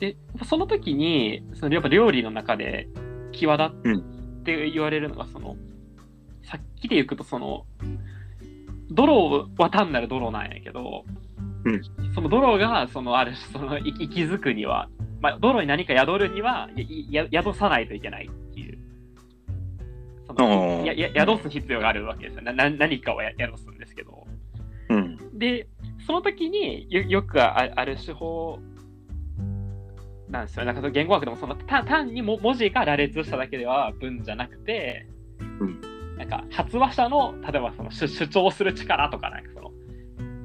[0.00, 2.88] でその時にそのやっぱ料理の中で
[3.32, 5.56] 際立って言われるのがその、
[6.44, 7.66] さっきで言うとその
[8.90, 11.04] 泥は単なる泥なんやけど、
[11.64, 11.82] うん
[12.14, 14.88] その泥がそのある種その息息づくには、
[15.20, 16.68] まあ、泥に何か宿るには
[17.32, 18.30] 宿さないといけない。
[20.28, 22.42] そのやや宿す必要があるわけですよ。
[22.42, 24.26] なな何かをや宿すんですけど。
[24.90, 25.38] うん。
[25.38, 25.66] で、
[26.06, 28.58] その時によよくあある手法
[30.28, 30.64] なんですよ。
[30.64, 35.06] なんかその言語学でもそのた単にも文字が羅列しただけでは文じゃなくて、
[35.60, 35.80] うん
[36.18, 39.70] なんか発話者の例えばその主主張する力とかなんかその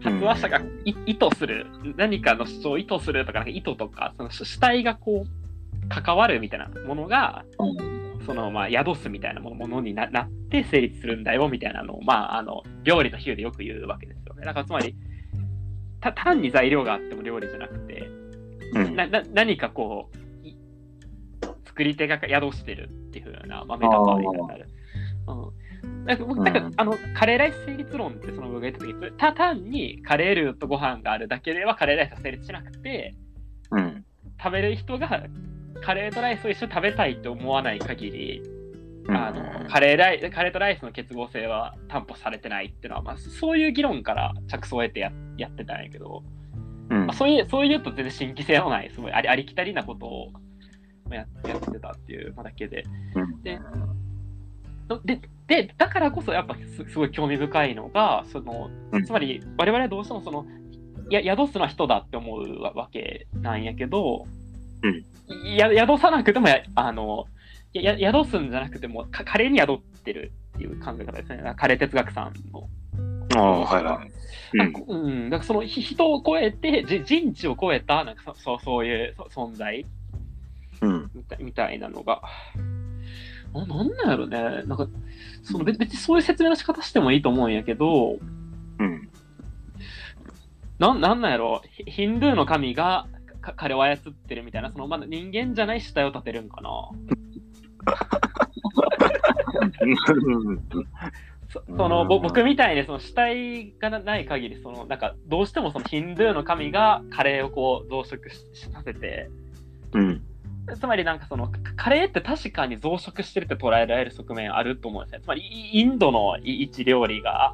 [0.01, 1.65] 発話者がい意図する
[1.97, 7.43] 何かの主張を意図するとかなんか意図とかその主主体がこう関わるみたいなものが
[8.25, 14.45] そのまあ宿すみたいなものにななって成立するんだよみたいなのを、まあ、あの料理の比喩でよく言うわけですよね。
[14.45, 14.95] だからつまり
[15.99, 18.09] た単に材料があっても料理じゃなくて
[18.73, 18.95] うん。
[18.95, 20.57] なな何かこうい
[21.65, 24.67] 作り手が宿してるっていうふうな、まあ、メタファーになる。
[25.83, 33.15] うん、だから僕だからうんあのカレーライス成立論ってその僕が言った時にた単にカレールーとご飯があるだけではカレーライスは成立しなくて
[33.71, 34.05] うん。
[34.41, 35.23] 食べる人が
[35.83, 38.43] カレーとライスを一緒に食べたいと思わない限り
[39.09, 46.23] あのカレーライカレーとライスの結合性は担保されてないっていうのは、まあ、そういう議論から着想を得てややってたんやけど、
[46.89, 47.07] うん。
[47.07, 50.31] まあ、そういうそういうと全然新規性のないすごいありありきたりなことを
[51.09, 52.85] ややってたっていうだけで。
[53.15, 53.43] うん。
[53.43, 53.59] で
[55.05, 59.03] ででだからこそやっぱすすごい興味深いのがそのうん。
[59.03, 60.45] つまり我々はどうしてもその
[61.09, 64.25] や宿すのは人だって思うわわけなんやけど、
[64.83, 65.05] うん
[65.55, 67.25] や宿さなくてもやあの
[67.73, 72.69] やや宿すんじゃなくてもかカレーに宿ってるっていう考え方ですねカレー哲学さんの。
[73.35, 74.11] ああ、はいはい。
[74.87, 75.31] うん。
[75.31, 79.85] うん、そのひ人を超えてじ人知を超えたなんかそそうそういうそ存在
[80.81, 81.11] うん。
[81.15, 82.21] みたいみたいなのが。
[83.53, 84.63] ななんなんやろね。
[84.65, 84.87] なんか、
[85.43, 88.17] その別別にそういう説明の仕方してもいいと思うんやけど、
[88.79, 89.09] うん。
[90.79, 96.89] なんなんなんやろヒヒンドゥーの神がか彼を操ってるみたいな、そのまだ人間じゃない主体を立てるんかな。
[101.49, 109.29] そそのぼ僕みたいにその主体がなない限りそのなんかどうしてもそのヒンドゥーの神がカレーをこう増殖ししさせて
[109.93, 110.23] うん。
[110.79, 115.21] つまりなんかそのカカレーって確かに増殖してるって捉えられる側面あると思うんですね。
[115.23, 117.53] つまりイインドのい一料理が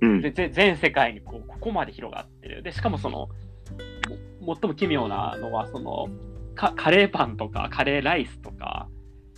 [0.00, 0.22] うん。
[0.22, 2.62] 全世界にこうここまで広がってる。
[2.62, 3.30] でしかもそのも
[4.46, 6.08] 最も奇妙なのはその
[6.54, 8.88] カカレーパンとかカレーライスとか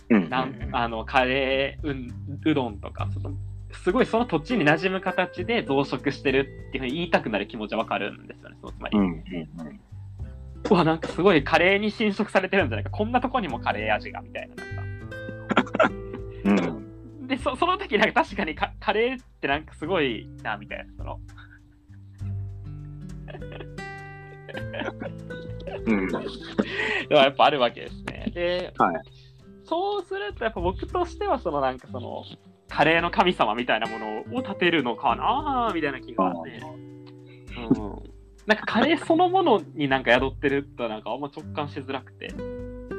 [0.09, 0.29] うん。
[0.29, 3.31] なんあのカレーううどんとかその
[3.71, 6.39] すごいその土地に馴染む形で増殖してる
[6.69, 8.57] っていうふうに言いたくなる気持ちはわかるんですよね。
[8.61, 9.01] そのつまり、う。
[9.01, 10.75] うんうん。
[10.75, 15.89] わなんかすごいカレーに侵食されてるんじゃないかこんなとこにもカレー味がみたいななんか
[16.43, 16.51] う
[17.23, 17.27] ん。
[17.27, 21.19] でそその時なんか確かにカカレーってなんかすごいなみたいなその
[25.85, 26.07] うん。
[26.07, 28.31] ではやっぱあるわけですね。
[28.33, 28.95] で、はい
[29.69, 32.23] そうするとやっぱ僕としてはそのなんかその
[32.67, 36.59] カレーの神様みたいなものを立てるのかなみたいな気がね。
[37.55, 38.03] うん。
[38.47, 42.33] なんかカレーそのものになんか宿ってるとなんかあんま直感しづらくて。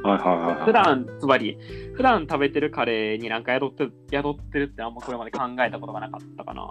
[0.04, 0.64] はいはいはいはい。
[0.64, 1.58] 普段つまり
[1.94, 6.70] 普段食べてるカレーになんか宿って宿ってるってあんまこれまで考えたことがなかったかな。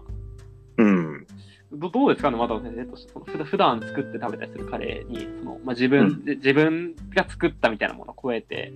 [1.72, 1.80] うん。
[1.80, 8.74] どどうですかね、まだ先生としてその普段作って食べたりするカレーにその、まあ、自分、で自分が作ったみたいなものを超えて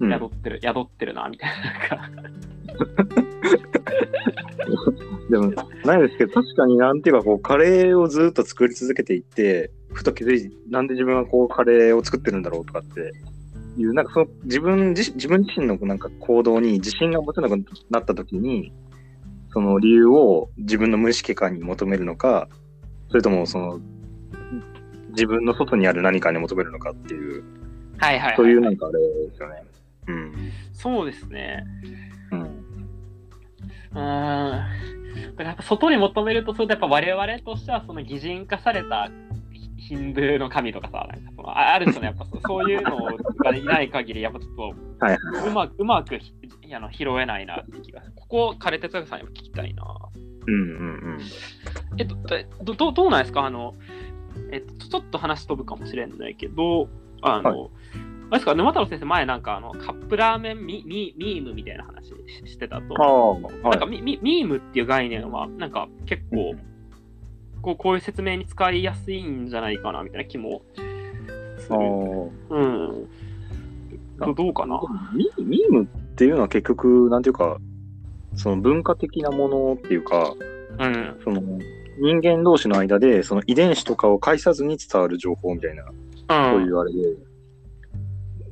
[0.00, 1.50] うん宿ってる、宿ってるなみたい
[1.88, 2.32] ななんか
[5.30, 5.52] でも、
[5.84, 13.12] ないですけど、確かになんていうか、こう、カレーをずっと作り続けていって、ふと気づいて、なんで自分はこう、カレーを作ってるんだろうとかって
[13.78, 17.56] いう、なんかその、自分自自分自身のなんか行動に自信が持てなく
[17.90, 18.72] なった時に、
[19.52, 22.48] その理由を自分の無意識化に求めるのか、
[23.08, 23.80] それともその、
[25.10, 27.44] 自分の外にある何かに求めるのかっていう、
[27.98, 28.98] はいはい、はい、そういうなんかあれ
[29.28, 29.62] ですよね。
[30.08, 30.52] うん。
[30.72, 31.64] そうですね
[32.32, 32.40] うん。
[32.40, 34.92] うーん
[35.32, 39.10] だからやっぱ外に求めるとするとやっぱ我々としてはその擬人化された
[39.88, 42.96] ヒンドゥーの神とかさなんかそのあある種のやっぱ そういうの
[43.44, 44.62] がいない限りやっぱちょっと
[45.04, 45.18] はいは
[45.48, 46.32] うまくうまくひ
[46.74, 48.14] あの拾えないなって気がする。
[48.16, 49.84] ここカレー哲学さんにも聞きたいな。
[50.46, 50.62] うんうんう
[51.16, 51.18] ん。
[51.98, 52.16] えっと
[52.64, 53.44] どどどうなんですか？
[53.44, 53.74] あの
[54.50, 56.88] えっとちょっと話飛ぶかもしれないけど
[57.20, 58.54] あの、あれですか？
[58.54, 62.06] 沼太郎先生前なんかあのカップラーメンミミミームみたいな話
[62.46, 62.94] ししてたと。
[63.02, 66.54] ああ、はなんかミミミームっていう概念はなんか結構、
[67.62, 70.62] こうこういう説明に使いやすいんじゃないかなみたいな気も
[71.58, 71.82] すある。
[71.82, 73.08] ーうん。
[74.18, 74.80] どどうかな？
[75.14, 77.58] ミミームっていうのは結局、なんていうか、
[78.34, 80.34] その文化的なものっていうか、
[80.78, 81.20] うん。
[81.24, 81.40] その
[81.98, 85.84] 人間同士の間で、その遺伝子とかを介さずに伝わる情報みたいな、
[86.28, 86.98] そういうあれで。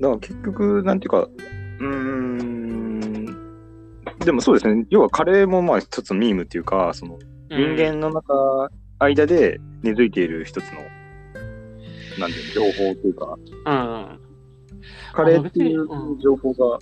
[0.00, 3.26] だから結局、なんていうか、うーん、
[4.18, 8.70] でもそうですね、要はカレーもまあ一つのミームっていうか、その人間の中、
[9.00, 10.80] 間で根付いている一つの、
[12.18, 14.20] なんていうの情報っていうか、うん。
[15.12, 15.86] カレーっていう
[16.22, 16.78] 情報が、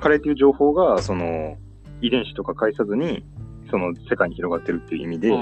[0.00, 1.56] カレーっていう情報が、その、
[2.00, 3.24] 遺伝子とか介さずに、
[3.70, 5.36] その世界に広がってるっていう意味で、うん。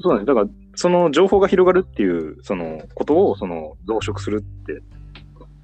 [0.00, 0.26] そうなんです。
[0.26, 4.82] だから、その情報が広がるっていう、そのことを、その増殖するって、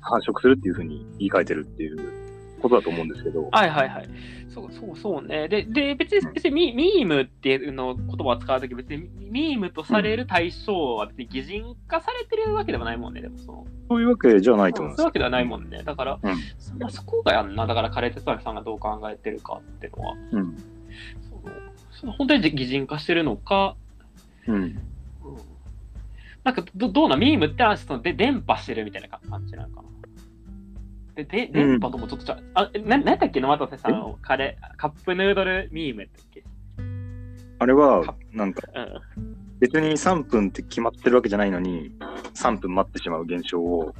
[0.00, 2.25] 繁殖するっていうふうに言い換えてるっていう
[2.68, 4.08] ことだと思うんですけど、はいはいはい。
[4.48, 5.48] そうそうそうね。
[5.48, 13.22] で、で別に別にミミームっていうの言葉を使うとき、別にミームとされる対象は別に擬人化されてるわけではないもんね。
[13.22, 15.82] でもそのそういうわけじゃないと思うんですそういうわけではないもんね。
[15.84, 17.66] だから、うんそまあ、そこがやんな。
[17.66, 20.56] だから、カレー哲学さんがどう考えてるかっていうのは、うん。
[21.30, 21.54] その
[21.90, 23.76] その本当に擬人化してるのか、
[24.46, 24.54] うん。
[24.54, 24.78] うん
[26.46, 29.88] なんかどどうな、ミームって話で電波してるみたいな感じなのかな。
[31.16, 32.44] で、で電波ともちょっとちゃう。
[32.54, 33.40] あ、えな、なんだっけ？
[33.40, 36.44] 沼田さんあの、カレー、カップヌードルミームだっけ？
[37.58, 39.00] あれは、なんか、うん。
[39.58, 41.90] 別に3分って決まってるわけじゃないのに、
[42.34, 43.94] 3分待ってしまう現象を、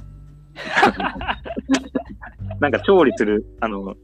[2.59, 3.95] なんか調理する、あの、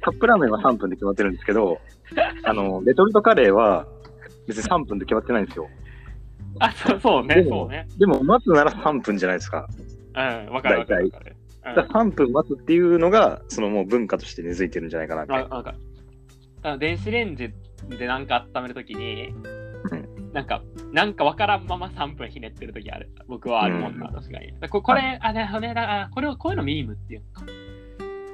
[0.00, 1.78] カップラーメンは3分で決まってるんですけど、
[2.44, 3.86] あの、レトルトカレーは
[4.46, 5.68] 別に3分で決まってないんですよ。
[6.60, 7.86] あ、そうそうね、でもそうね。
[7.98, 9.68] でも待つなら3分じゃないですか。
[10.14, 10.94] うん、わかるわか
[11.74, 15.44] 3分待つっていうのが、そのもう文化として根付いてるんじゃないかなみたいな。
[15.46, 15.74] あなんか
[16.62, 17.52] あの電子レンジ
[17.88, 19.32] でなんか温めるときに、
[20.32, 20.62] なんか、
[20.92, 23.10] なんかわからんまま3分ひねってるときある。
[23.26, 24.52] 僕はあるもんな、うん確かに。
[24.60, 27.46] だここれ、あ、なるほどね、だあこれをこういうのミームっていうのか。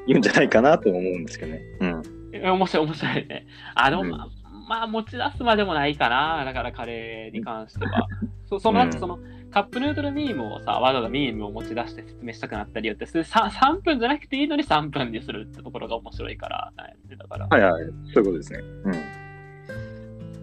[0.06, 1.60] 言うんじゃないかなと思うんですけどね。
[1.80, 2.02] うん。
[2.32, 3.46] え面白い、面白いね。
[3.74, 4.28] あの、うんまあ、
[4.68, 6.44] まあ、持ち出すまでもないかな。
[6.44, 8.06] だから、カレーに関しては。
[8.46, 9.18] そその、うんその、
[9.54, 17.84] カップヌードルミームをさ、わざわざミームを持ち出して説明したくなった理由って、それ 3, 3分じゃなくていいのに3分にするってところが面白いから、なんでだから、はいはい。
[18.12, 18.58] そういうことですね。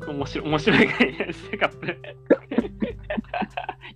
[0.08, 0.16] うん。
[0.16, 1.88] 面白い、面白い概念ですね、カップ。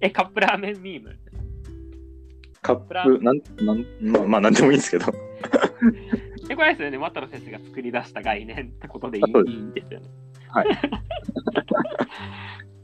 [0.01, 1.18] え、カップラーメンミーム。
[2.61, 2.93] カップ、
[3.24, 5.05] なん、なん、まあ、まあ、なんでもいいんですけど。
[6.51, 10.09] え、これですよね、渡野先生が作り出した概念ってことでいいいいんですよね。
[10.55, 10.66] うん。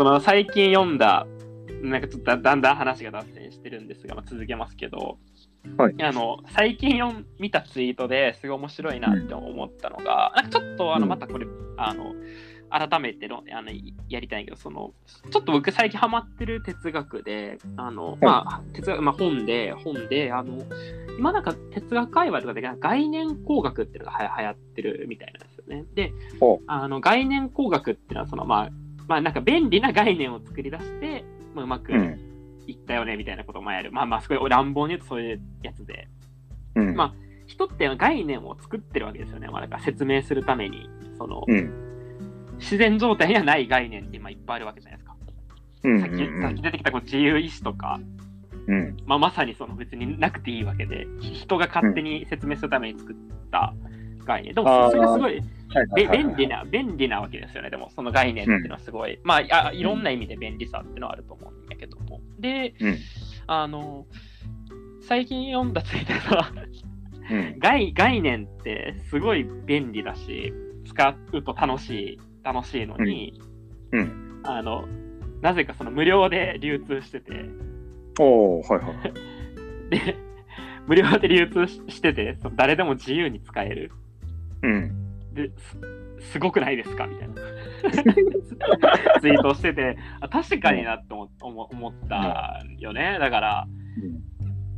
[0.00, 1.26] その最近読んだ、
[1.82, 5.18] なんかちょっとだだんだん話が脱線してるんですが、まあ、続けますけど、
[5.76, 6.02] はい。
[6.02, 11.10] あの最近読ん見たツイートですごい面白いなって思ったのが、なんかちょっとあのうん。
[11.10, 11.46] またこれ、
[11.76, 12.14] あの
[12.70, 13.70] 改めてのあの
[14.08, 14.94] やりたいけど、その
[15.30, 20.62] ちょっと僕最近ハマってる哲学で、あのまあ哲学まあ、本で、本で、あの
[21.18, 25.84] 今なんか哲学界隈とかで概念工学っていうのがはや流行ってるみたいなんですよね。
[25.94, 28.70] でほ、あの概念工学っていうのはそのまあ
[29.10, 32.20] まあなんか便利な概念を作り出してまあ、うまくうん。
[32.66, 33.90] いったよねみたいなことをまあやる。
[33.90, 36.06] まあまあ、すごい乱暴に言うとそういうやつで。
[36.76, 36.94] うん。
[36.94, 37.14] まあ
[37.46, 39.48] 人って概念を作ってるわけですよね。
[39.48, 40.88] まあ、だから説明するために、
[41.18, 41.72] その、うん。
[42.60, 45.16] 自然状態にはない概念って今いっぱいあるわけじゃないですか。
[45.82, 46.00] うん。
[46.00, 47.98] さっきさっき出てきたこう自由意志とか、
[48.68, 48.96] うん。
[49.04, 53.16] まあ、まさにその別になくていいわけで、人が勝手に説明するために作っ
[53.50, 53.74] た
[54.24, 54.54] 概念。
[54.54, 55.42] であも、ーそれがすごい
[55.94, 57.70] 便利な、便利なわけですよね。
[57.70, 62.20] でも、その概念っていうのはすごい、まああ、いろんな意味で便利さっていうのはあると思うんだけども。
[62.38, 62.98] で、うん。
[63.46, 64.06] あの、
[65.02, 66.52] 最近読んだツイートは
[67.30, 67.58] うん。
[67.58, 70.52] 概、概念ってすごい便利だし、
[70.86, 73.40] 使うと楽しい、楽しいのに、
[73.92, 74.40] うん。
[74.44, 74.86] あの、
[75.40, 77.32] なぜかその無料で流通してて、
[78.18, 79.12] おー、はいはい。
[79.90, 80.16] で、
[80.86, 83.92] 無料で流通ししてて、その誰でも自由に使える。
[84.62, 85.34] うん。
[85.34, 85.50] で
[86.20, 87.06] すすごくないですか？
[87.06, 87.34] みたいな
[89.20, 93.16] ツイートをしてて、あ確かになって思思思ったよね。
[93.18, 93.66] だから、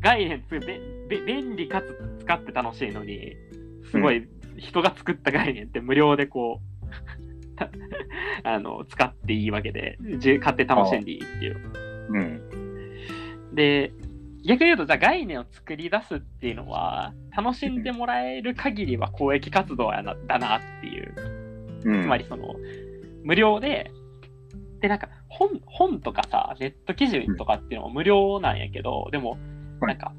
[0.01, 3.35] 概念つべべ便利かつ使って楽しいのに、
[3.91, 7.69] すごい人が作った概念って無料でこう、た
[8.45, 11.61] あの使っていいわけで、じ買って楽しんでいいっていう。
[12.11, 12.41] うん。
[13.55, 13.93] で、
[14.45, 21.15] 逆に言うと、じゃあ概念を作り出すっていうのは、楽しんでもらえる限りは公益活動やなだなっていう。
[21.85, 22.03] うん。
[22.03, 22.55] つまりその、
[23.23, 23.91] 無料で、
[24.81, 29.41] で、なんか本、本とかさ、ネット記事とかっていうのも無料なんやけど、でも、はい
[29.83, 30.13] なんか、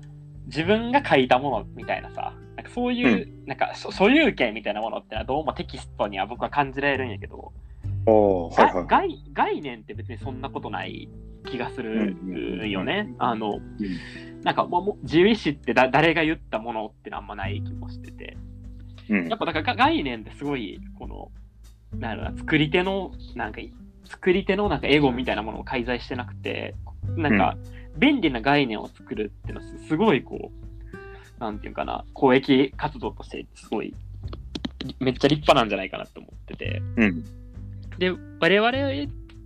[0.47, 7.53] 自分が書いたものみたいなさ、なんかそういう、なんかそ所有権みたいなものってのはどうもテキストには僕は感じられるんやけど、
[8.11, 8.73] はいはい。
[8.73, 11.09] が概概念って別にそんなことない
[11.45, 13.13] 気がするよね。
[13.17, 13.59] あの、
[14.43, 18.37] なんかもう自由意志ってだ誰が言ったものってあんまない気もしてて。
[19.09, 21.31] うんやっぱだからが概念ってすごい、この、
[21.99, 23.59] なんだろうな、作り手の、なんか、
[24.05, 26.75] 作り手のなんかエゴみたいなものを介在してなくて、
[27.17, 27.57] なんか、
[27.97, 33.93] 便利な概念を作るっていうのはすすごいこう、なんていうかな、公益活動としてすごい、
[34.99, 36.81] めっちゃ立派なんじゃないかなと思ってて。
[36.97, 37.23] うん。
[37.97, 38.67] で、我々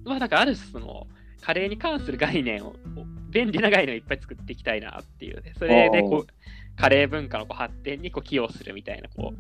[0.05, 1.07] は、だからある種その、
[1.41, 2.75] カレーに関する概念を、
[3.29, 5.53] 便利な概念をいっぱい作っていきたいなっていうね。
[5.57, 9.33] それでこう、カレー文化のこう発展にこう寄与するみたいな、こ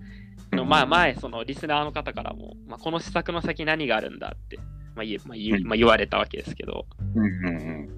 [0.51, 4.57] う、のまあ前、そのリスナーの方からも、まあ、この施策の先何があるんだって、
[4.95, 6.85] まあ言うまあ言うまあ、言われたわけですけど、
[7.15, 7.89] うんうん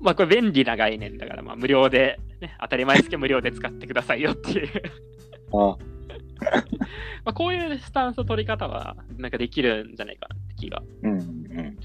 [0.00, 4.82] まあこれ便利な概念だから、まあ無料で、ね、当たり前ですけど無料で使ってくださいよっていう。
[5.52, 5.60] うん。
[5.60, 5.76] あ、
[7.24, 11.76] まあこういうスタンス取り方は、なんかできるんじゃないかなって気がうんうん。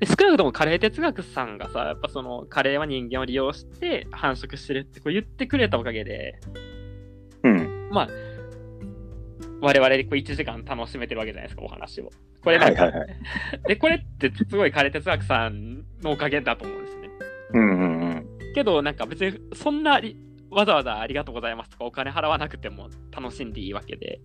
[0.00, 6.38] で少なくともカレー哲学さんがさ、やっぱそのカレーは人間を利用して繁殖してるってこう言ってくれたおかげで、
[7.44, 7.88] うん。
[7.90, 8.08] まあ、
[9.60, 12.10] 我々でこう1時間楽しめてるわけじゃないですか、お話を。
[12.42, 13.16] これなんか、はいはいはい
[13.68, 17.10] で、これってすごいカレー哲学さんのおかげだと思うんですね。
[17.54, 18.26] うんうんうん。
[18.54, 20.16] けど、なんか別にそんなり
[20.50, 24.20] わざわざありがとうございますとかお金払わなくても楽しんでいいわけで。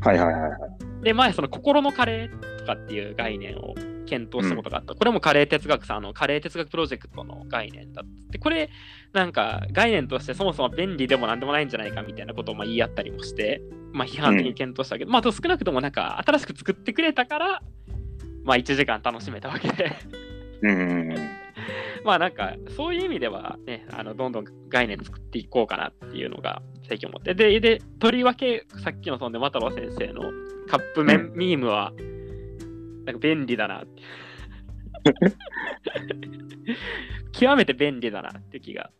[0.00, 0.56] はいはいはいは
[1.00, 1.04] い。
[1.04, 3.74] で、前、その心のカレーとかっていう概念を
[4.06, 4.94] 検討したことがあった。
[4.94, 8.38] これもカレー哲学さんあのカレー哲学プロジェクトの概念だって。
[8.38, 8.70] これ、
[9.12, 13.62] なんか概念としてそもそも便利でもなんでもないんじゃないかみたいなことをまあ言い合ったりもして、
[13.92, 17.62] まあ批判的に検討したけど、まああと少なくともなんか新しく作ってくれたから、
[18.44, 19.96] まあ1時間楽しめたわけで。
[20.62, 21.30] うんうんうん。
[22.04, 27.34] まあなんか、そういう意味ではね、あのどんどん概念作っていこうかなっていうのが最近思って。
[27.34, 30.22] で、でとりわけさっきのそんで、マタロウ先生の
[30.68, 31.92] カップ麺ミームは、
[33.04, 34.02] なんか便利だなって。
[37.30, 38.90] 極めて便利だなって気が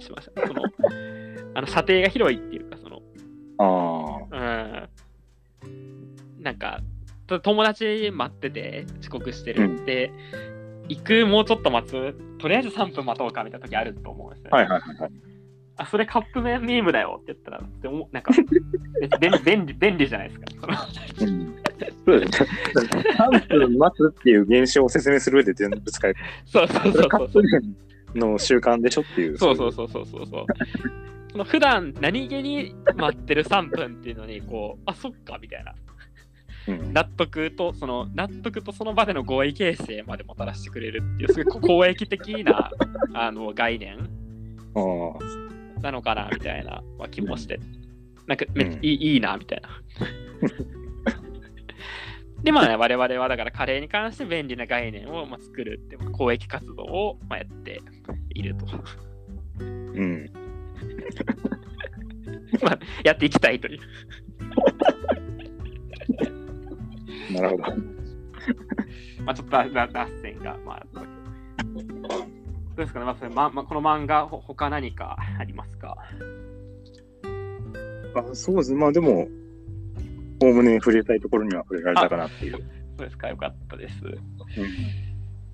[0.00, 0.44] しました。
[0.44, 0.64] その、
[1.54, 3.00] あの射程が広いっていうか、その、
[3.58, 4.18] あ
[5.64, 6.42] うん。
[6.42, 6.80] なんか、
[7.28, 10.10] と友達待ってて遅刻してるうんって、
[10.88, 14.56] 行くもうちょっと待つ、とりあえず3分待とうかみたいな時あると思うんですよ、あ。
[14.56, 15.27] はいはいはいはい。
[15.78, 18.32] あ、それカップ麺ミームだよって言ったら、でもなんか、
[19.20, 20.46] 便利便利便利じゃないですか。
[20.60, 21.58] そのうん
[22.04, 22.48] そうですね。
[23.16, 26.16] 3分待つっていう現象を説明する上で全部使える。
[26.46, 27.76] そうそうそれカッそうそうプ麺
[28.14, 29.38] の習慣でしょっていう。
[29.38, 30.46] そうそうそうそうそうそう。
[31.30, 35.74] その普段何気に待ってる3分っていうのに、こう、あ、そっかみたいな。
[36.68, 36.72] う。
[36.72, 36.92] うん。
[36.92, 42.70] 納得と、その納得とその場での合意形成までもたらしてくれるっていう、すごい公益的な
[43.14, 43.98] あの概念
[44.74, 45.57] ああ。
[45.80, 47.60] なのかなみたいなまあ気もして、
[48.26, 49.68] なんかめっちゃうんいい,、いいなみたいな。
[52.42, 57.80] でまあね、我々はだからカレーに関して便利な概念をまあ作るって公益活動をまあやって
[58.30, 58.66] いると。
[59.60, 60.30] うん。
[62.62, 63.80] まあ、やっていきたいという。
[67.34, 67.62] なるほど。
[69.24, 70.86] まあちょっと脱脱線が、まあ、
[72.82, 75.96] うですかね、まあそれままこの漫画、ほ他何かありますか？
[78.14, 78.78] あそうですね。
[78.78, 79.28] まあでも、
[80.42, 82.52] おおむね触れたいところには触れられたかなっていう。
[82.52, 82.58] そ
[83.04, 83.94] うですか、よかったです。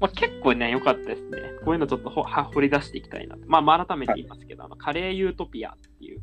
[0.01, 1.39] まあ、結構ね、良かったですね。
[1.65, 3.43] こういうのちょっとほは掘り出していきたいなと。
[3.47, 6.21] まあ、まあ、改めて言いますけど、あのカレーユートピアっていう、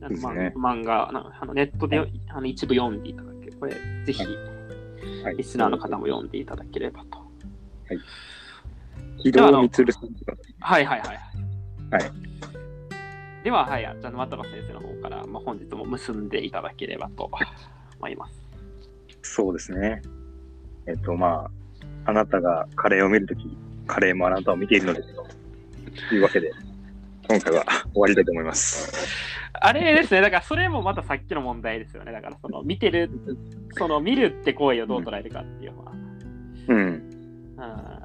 [0.00, 3.56] あのですねま漫画なあの、ネットで、はあの一部読んでいただける。
[3.58, 4.22] これ、ぜひ、
[5.24, 7.18] はいリスナーの方も読んでいただければと。
[9.22, 10.32] 木戸光さんとか。
[10.60, 11.08] はいはいはい。
[11.90, 12.12] はい。
[13.44, 17.30] では、はい、じゃあ、渡野先生の方から、まあ、本日も結んでいただければと
[17.98, 18.40] 思います。
[19.22, 20.02] そうですね。
[20.86, 21.50] えっと、ま
[22.06, 25.26] あ、あなたがカレーを見るとき、カレーもあなたを見ているのですと。
[26.08, 26.52] というわけで、
[27.28, 28.92] 今回は終わりたいと思います。
[29.54, 32.12] あれですね、だからそれもまたさっきの問題ですよね。
[32.12, 33.10] だからその見てる、
[33.76, 35.92] その見るって行為をどう捉えるかっていうのは。
[36.68, 36.78] うん。
[36.78, 38.01] うん。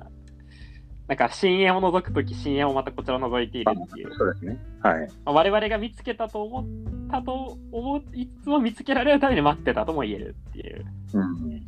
[1.07, 4.13] なんか深淵を覗くとき、深淵をまたこちらを覗いているっていう。
[4.15, 4.59] そうですね。
[4.81, 5.07] はい。
[5.25, 6.65] まあ我々が見つけたと思っ
[7.09, 10.85] たと思いつつも見つけられるために待ってたとも言えるっていう。
[11.13, 11.65] うん。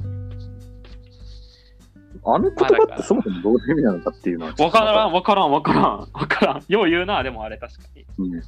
[2.25, 2.65] あの言葉
[2.95, 6.63] ってそもそもどういう意味なのかっていうのはわからん、わからん、わからん、わからん。
[6.67, 8.05] よう言うな、でもあれ確かに。
[8.17, 8.41] うん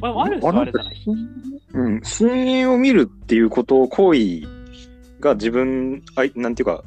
[0.00, 1.04] まあ、あるあれじゃない？
[1.74, 4.42] うん、深淵を見るっていうことを行為
[5.20, 6.82] が自分あいなんていうか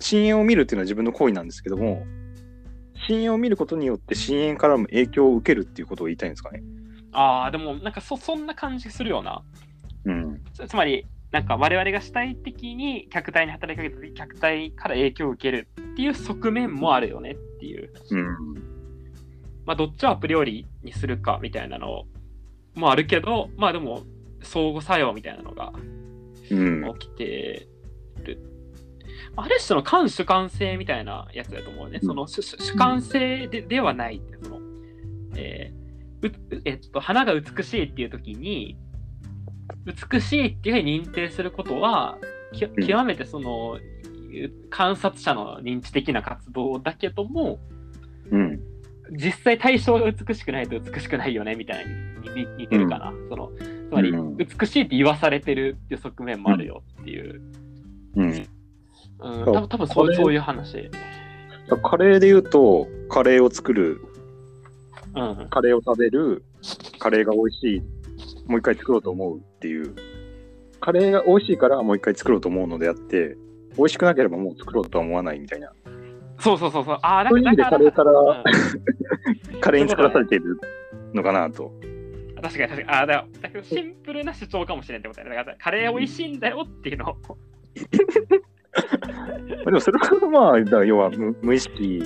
[0.00, 2.04] 深淵を見るっていうのは自分の行為なんですけども
[3.06, 6.62] 深淵を見ることによって深淵からも影響を受けるっていうことを言いたいんですかね。
[7.12, 9.42] ああ、でもなんかそそんな感じするような。
[10.04, 10.40] うん。
[10.52, 17.92] つつまり、なんか我々が主体的に客体に働きかけた時客体から影響を受けるっていう側面もあるよねっていう。
[18.10, 18.54] うん。
[19.66, 22.04] まあ、どっちをアプリよりにするかみたいなの
[22.74, 24.02] もあるけど、まあでも、
[24.42, 25.72] 相互作用みたいなのが
[26.50, 26.94] うん。
[26.98, 27.73] 起きてる。
[29.36, 31.98] ある種の感主観性みたいなやつだと思うね。
[32.02, 32.08] うん。
[32.08, 34.60] その主観性でではないって、その、
[35.36, 35.84] えー
[36.24, 38.78] ううえっと、花が美しいっていう時に、
[39.84, 42.18] 美しいっていうふうに認定することは、
[42.52, 43.78] 極めてその、
[44.70, 47.58] 観察者の認知的な活動だけども、
[48.30, 48.60] うん。
[49.12, 54.36] 実際対象が美しくないと美しくないよねみたいに似似てるかな、そのつまり、うん。
[54.36, 57.42] 美しいって言わされてるっていう側面もあるよっていう、
[58.16, 58.46] うん。
[59.20, 60.90] うん、多分多分そうそういう話、
[61.82, 64.00] カレーで言うと、カレーを作る、
[65.14, 66.44] うん、カレーを食べる、
[66.98, 67.82] カレーが美味しい、
[68.46, 69.94] もう一回作ろうと思うっていう。
[70.80, 73.36] カレーが美味しいからもう一回作ろうと思うのであって、
[73.76, 75.72] 美味しくなければもう作ろうとは思わないみたいな。
[76.38, 76.98] そうそうそうそう。
[77.00, 78.34] ああだそういう意味でだカレーからうん。
[79.60, 80.60] カレーに作らされている
[81.14, 81.72] のかなと。
[82.42, 82.98] 確かに確かに。
[82.98, 85.36] あーだだけどシンプルな主張かもしれんってことだね。
[85.36, 87.16] だからカレー美味しいんだよっていうのを
[89.64, 91.10] でもそれはまあ、だ要は
[91.42, 92.02] 無意識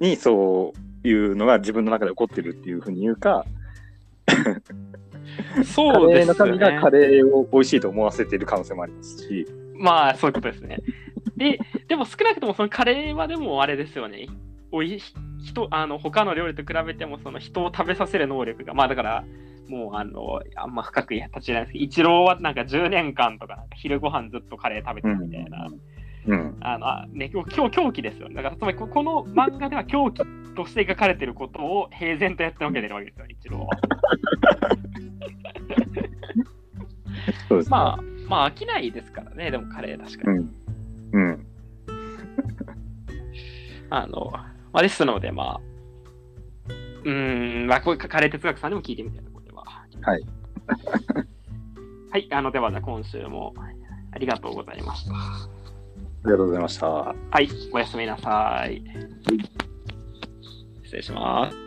[0.00, 0.72] にそ
[1.04, 3.44] ういうのが自分の中で起こってるっていうふうに言うか、
[5.64, 10.78] そうですレーの神がカレーを美味しいと思わせている可能性もありますし、まあ、そういうことですね。
[11.36, 14.28] で、でも少なくともそのカレーはでもあれですよね。
[14.72, 15.00] おい
[15.42, 19.24] 人あの他の料理と比べてもその人を食べさせる能力が、まあだから、
[19.68, 25.68] もうあの、あんま深く言立ちないですけど、イチローはなんか10年間とか昼ご飯ずっとカレー食べてるみたいな、
[26.26, 26.56] うん。
[26.60, 28.34] あのあね、今日狂気ですよね。
[28.34, 30.22] だからつまりここの漫画では狂気
[30.54, 33.68] として描かれてることを平然とやってのけてるわけですよ、イチローは。
[37.48, 37.70] そうですね。
[37.70, 40.38] まあ、まあ飽きないですからね、でもカレー確かに。
[40.38, 40.50] うん。
[41.12, 41.46] うん。
[43.90, 45.60] あの、まあ、ですので、まあ、
[47.04, 49.35] うーん、まあ、こういうカレー哲学さんにも聞いてみたいところで
[50.02, 50.12] は。
[50.12, 50.24] はい。
[52.10, 53.54] はい、あの、では、今週も
[54.12, 55.14] ありがとうございました。
[55.14, 55.48] あ
[56.24, 56.86] りがとうございました。
[56.86, 58.82] はい、おやすみなさい。
[60.82, 61.65] 失礼します。